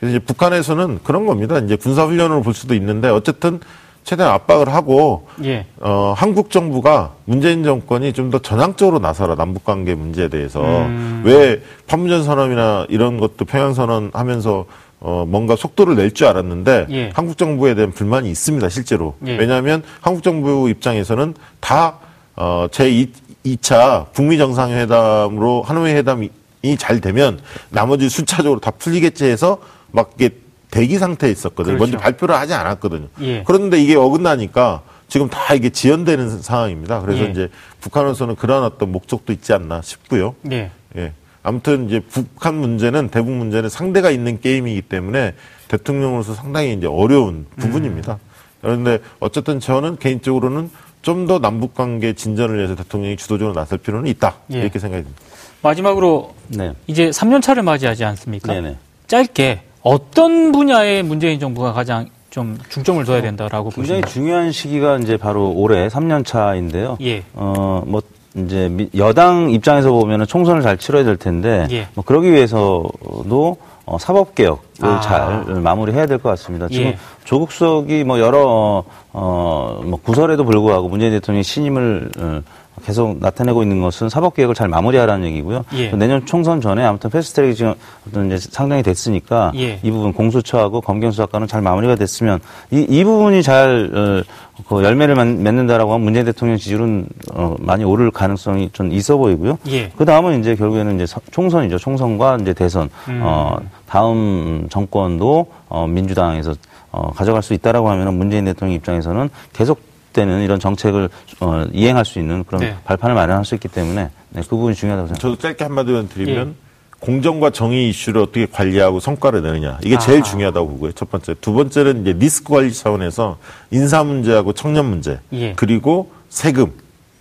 그래서 0.00 0.16
이제 0.16 0.24
북한에서는 0.24 1.00
그런 1.04 1.26
겁니다. 1.26 1.58
이제 1.58 1.76
군사 1.76 2.04
훈련으로 2.06 2.42
볼 2.42 2.54
수도 2.54 2.74
있는데 2.74 3.08
어쨌든 3.08 3.60
최대한 4.04 4.32
압박을 4.34 4.68
하고 4.74 5.28
예. 5.44 5.66
어, 5.78 6.12
한국 6.16 6.50
정부가 6.50 7.12
문재인 7.24 7.62
정권이 7.62 8.12
좀 8.12 8.30
더 8.30 8.38
전향적으로 8.40 8.98
나서라 8.98 9.36
남북 9.36 9.64
관계 9.64 9.94
문제에 9.94 10.26
대해서 10.28 10.60
음. 10.60 11.22
왜 11.24 11.62
판문점 11.86 12.24
선언이나 12.24 12.86
이런 12.88 13.18
것도 13.20 13.44
평양 13.44 13.74
선언 13.74 14.10
하면서 14.12 14.64
어, 15.04 15.24
뭔가 15.26 15.56
속도를 15.56 15.96
낼 15.96 16.12
줄 16.12 16.26
알았는데 16.28 16.86
예. 16.90 17.10
한국 17.14 17.36
정부에 17.36 17.74
대한 17.74 17.90
불만이 17.90 18.30
있습니다, 18.30 18.68
실제로. 18.68 19.14
예. 19.26 19.36
왜냐하면 19.36 19.82
한국 20.00 20.22
정부 20.22 20.68
입장에서는 20.70 21.34
다 21.60 21.98
어, 22.36 22.66
제 22.70 23.08
2차 23.44 24.12
북미 24.12 24.38
정상회담으로 24.38 25.62
하노이 25.62 25.92
회담이 25.92 26.30
잘 26.78 27.00
되면 27.00 27.40
나머지 27.70 28.08
순차적으로 28.08 28.60
다 28.60 28.70
풀리겠지 28.70 29.24
해서 29.24 29.58
막 29.90 30.12
이게 30.16 30.30
대기 30.70 30.98
상태에 30.98 31.30
있었거든요. 31.30 31.76
그렇죠. 31.76 31.92
먼저 31.92 31.98
발표를 31.98 32.36
하지 32.36 32.54
않았거든요. 32.54 33.08
예. 33.22 33.42
그런데 33.44 33.82
이게 33.82 33.96
어긋나니까 33.96 34.82
지금 35.08 35.28
다 35.28 35.52
이게 35.54 35.68
지연되는 35.70 36.40
상황입니다. 36.40 37.00
그래서 37.00 37.24
예. 37.24 37.30
이제 37.30 37.48
북한으로서는 37.80 38.36
그러한 38.36 38.62
어떤 38.64 38.92
목적도 38.92 39.32
있지 39.32 39.52
않나 39.52 39.82
싶고요. 39.82 40.34
예. 40.52 40.70
예. 40.96 41.12
아무튼 41.42 41.86
이제 41.86 42.00
북한 42.00 42.54
문제는 42.54 43.08
대북 43.08 43.32
문제는 43.32 43.68
상대가 43.68 44.10
있는 44.10 44.40
게임이기 44.40 44.82
때문에 44.82 45.34
대통령으로서 45.68 46.34
상당히 46.34 46.72
이제 46.72 46.86
어려운 46.86 47.46
부분입니다. 47.56 48.14
음. 48.14 48.18
그런데 48.60 48.98
어쨌든 49.18 49.58
저는 49.58 49.96
개인적으로는 49.96 50.70
좀 51.02 51.26
더 51.26 51.38
남북 51.40 51.74
관계 51.74 52.12
진전을 52.12 52.56
위해서 52.56 52.74
대통령이 52.76 53.16
주도적으로 53.16 53.54
나설 53.54 53.78
필요는 53.78 54.08
있다. 54.08 54.36
예. 54.54 54.60
이렇게 54.60 54.78
생각이 54.78 55.02
듭니다. 55.02 55.22
마지막으로 55.62 56.34
네. 56.48 56.72
이제 56.86 57.10
3년 57.10 57.42
차를 57.42 57.62
맞이하지 57.62 58.04
않습니까? 58.04 58.52
네네. 58.52 58.76
짧게 59.08 59.62
어떤 59.82 60.52
분야에 60.52 61.02
문재인 61.02 61.40
정부가 61.40 61.72
가장 61.72 62.08
좀 62.30 62.58
중점을 62.68 63.04
둬야 63.04 63.20
된다라고 63.20 63.70
굉장히 63.70 64.00
보시나요? 64.00 64.12
중요한 64.12 64.52
시기가 64.52 64.96
이제 64.98 65.16
바로 65.16 65.50
올해 65.50 65.88
3년 65.88 66.24
차인데요. 66.24 66.96
예. 67.02 67.24
어뭐 67.34 68.02
이제 68.34 68.88
여당 68.96 69.50
입장에서 69.50 69.92
보면은 69.92 70.26
총선을 70.26 70.62
잘 70.62 70.78
치러야 70.78 71.04
될 71.04 71.16
텐데 71.16 71.66
예. 71.70 71.88
뭐 71.94 72.02
그러기 72.04 72.32
위해서도 72.32 73.56
어, 73.84 73.98
사법 73.98 74.34
개혁을 74.34 74.58
아. 74.80 75.00
잘 75.00 75.44
마무리해야 75.60 76.06
될 76.06 76.18
것 76.18 76.28
같습니다. 76.30 76.68
지금 76.68 76.86
예. 76.86 76.98
조국 77.24 77.52
수석이 77.52 78.04
뭐 78.04 78.18
여러 78.20 78.84
어 79.12 79.82
뭐 79.84 79.98
구설에도 80.02 80.44
불구하고 80.44 80.88
문재인 80.88 81.12
대통령이 81.12 81.42
신임을 81.42 82.10
어, 82.18 82.40
계속 82.84 83.18
나타내고 83.20 83.62
있는 83.62 83.80
것은 83.80 84.08
사법 84.08 84.34
개혁을 84.34 84.54
잘 84.54 84.66
마무리하라는 84.68 85.26
얘기고요. 85.28 85.64
예. 85.74 85.90
내년 85.92 86.24
총선 86.26 86.60
전에 86.60 86.82
아무튼 86.82 87.10
패스트트랙이 87.10 87.54
지금 87.54 87.74
어떤 88.08 88.26
이제 88.32 88.38
상당히 88.50 88.82
됐으니까 88.82 89.52
예. 89.56 89.78
이 89.82 89.90
부분 89.90 90.12
공수처하고 90.12 90.80
검경수사과는 90.80 91.46
잘 91.46 91.60
마무리가 91.60 91.94
됐으면 91.96 92.40
이, 92.70 92.84
이 92.88 93.04
부분이 93.04 93.42
잘 93.42 93.90
어, 93.94 94.62
그 94.68 94.82
열매를 94.82 95.14
맺- 95.14 95.26
맺는다라고 95.42 95.92
하면 95.92 96.04
문재인 96.04 96.24
대통령 96.26 96.56
지지율은 96.56 97.06
어, 97.34 97.54
많이 97.60 97.84
오를 97.84 98.10
가능성이 98.10 98.70
좀 98.72 98.90
있어 98.92 99.16
보이고요. 99.16 99.58
예. 99.68 99.90
그 99.96 100.04
다음은 100.04 100.40
이제 100.40 100.56
결국에는 100.56 100.94
이제 100.96 101.06
서- 101.06 101.20
총선이죠. 101.30 101.78
총선과 101.78 102.38
이제 102.40 102.52
대선. 102.54 102.88
음. 103.08 103.20
어, 103.22 103.58
다음 103.86 104.66
정권도 104.70 105.46
어, 105.68 105.86
민주당에서 105.86 106.54
어, 106.90 107.10
가져갈 107.12 107.42
수 107.42 107.54
있다라고 107.54 107.88
하면 107.90 108.16
문재인 108.18 108.44
대통령 108.46 108.74
입장에서는 108.74 109.30
계속 109.52 109.80
되는 110.12 110.42
이런 110.42 110.60
정책을 110.60 111.08
어, 111.40 111.64
이행할 111.72 112.04
수 112.04 112.18
있는 112.18 112.44
그런 112.44 112.60
네. 112.60 112.76
발판을 112.84 113.14
마련할 113.14 113.44
수 113.44 113.54
있기 113.54 113.68
때문에 113.68 114.10
네, 114.30 114.42
그 114.42 114.50
부분이 114.50 114.74
중요하다고 114.74 115.08
생각합니다. 115.08 115.20
저도 115.20 115.36
짧게 115.36 115.64
한마디만 115.64 116.08
드리면 116.08 116.48
예. 116.48 116.52
공정과 117.00 117.50
정의 117.50 117.88
이슈를 117.88 118.22
어떻게 118.22 118.46
관리하고 118.46 119.00
성과를 119.00 119.42
내느냐 119.42 119.78
이게 119.82 119.98
제일 119.98 120.20
아하. 120.20 120.30
중요하다고 120.30 120.68
보고요. 120.68 120.92
첫 120.92 121.10
번째, 121.10 121.34
두 121.40 121.52
번째는 121.52 122.02
이제 122.02 122.12
리스크 122.12 122.52
관리 122.52 122.72
차원에서 122.72 123.38
인사 123.72 124.04
문제하고 124.04 124.52
청년 124.52 124.86
문제 124.86 125.18
예. 125.32 125.52
그리고 125.54 126.12
세금, 126.28 126.72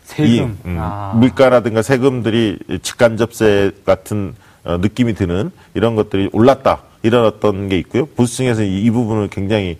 세금. 0.03 0.31
이, 0.31 0.39
음, 0.41 0.77
아. 0.79 1.13
물가라든가 1.15 1.81
세금들이 1.81 2.59
직간 2.83 3.17
접세 3.17 3.71
같은 3.85 4.35
어, 4.63 4.77
느낌이 4.77 5.15
드는 5.15 5.49
이런 5.73 5.95
것들이 5.95 6.29
올랐다 6.31 6.83
이런 7.01 7.25
어떤 7.25 7.67
게 7.67 7.79
있고요. 7.79 8.05
보수층에서 8.05 8.61
이, 8.61 8.83
이 8.83 8.91
부분을 8.91 9.29
굉장히 9.29 9.77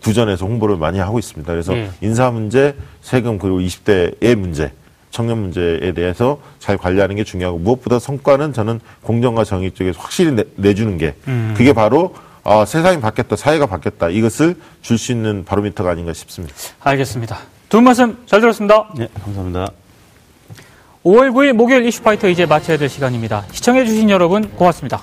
구전해서 0.00 0.46
홍보를 0.46 0.76
많이 0.76 0.98
하고 0.98 1.18
있습니다. 1.18 1.50
그래서 1.52 1.74
예. 1.76 1.90
인사 2.00 2.30
문제, 2.30 2.74
세금 3.00 3.38
그리고 3.38 3.58
20대의 3.60 4.34
문제, 4.36 4.72
청년 5.10 5.38
문제에 5.38 5.92
대해서 5.92 6.40
잘 6.58 6.78
관리하는 6.78 7.16
게 7.16 7.24
중요하고 7.24 7.58
무엇보다 7.58 7.98
성과는 7.98 8.52
저는 8.52 8.80
공정과 9.02 9.44
정의 9.44 9.70
쪽에서 9.72 10.00
확실히 10.00 10.44
내, 10.56 10.74
주는 10.74 10.96
게 10.98 11.14
음. 11.28 11.54
그게 11.56 11.72
바로 11.72 12.14
아, 12.44 12.64
세상이 12.64 13.00
바뀌었다, 13.00 13.36
사회가 13.36 13.66
바뀌었다 13.66 14.08
이것을 14.08 14.56
줄 14.82 14.98
수 14.98 15.12
있는 15.12 15.44
바로미터가 15.44 15.90
아닌가 15.90 16.12
싶습니다. 16.12 16.54
알겠습니다. 16.80 17.38
두 17.68 17.76
분 17.78 17.84
말씀 17.84 18.18
잘 18.26 18.40
들었습니다. 18.40 18.88
네, 18.96 19.08
감사합니다. 19.24 19.68
5월 21.04 21.30
9일 21.32 21.52
목요일 21.52 21.84
이슈파이터 21.86 22.28
이제 22.28 22.46
마쳐야 22.46 22.76
될 22.76 22.88
시간입니다. 22.88 23.44
시청해주신 23.52 24.08
여러분 24.10 24.48
고맙습니다. 24.50 25.02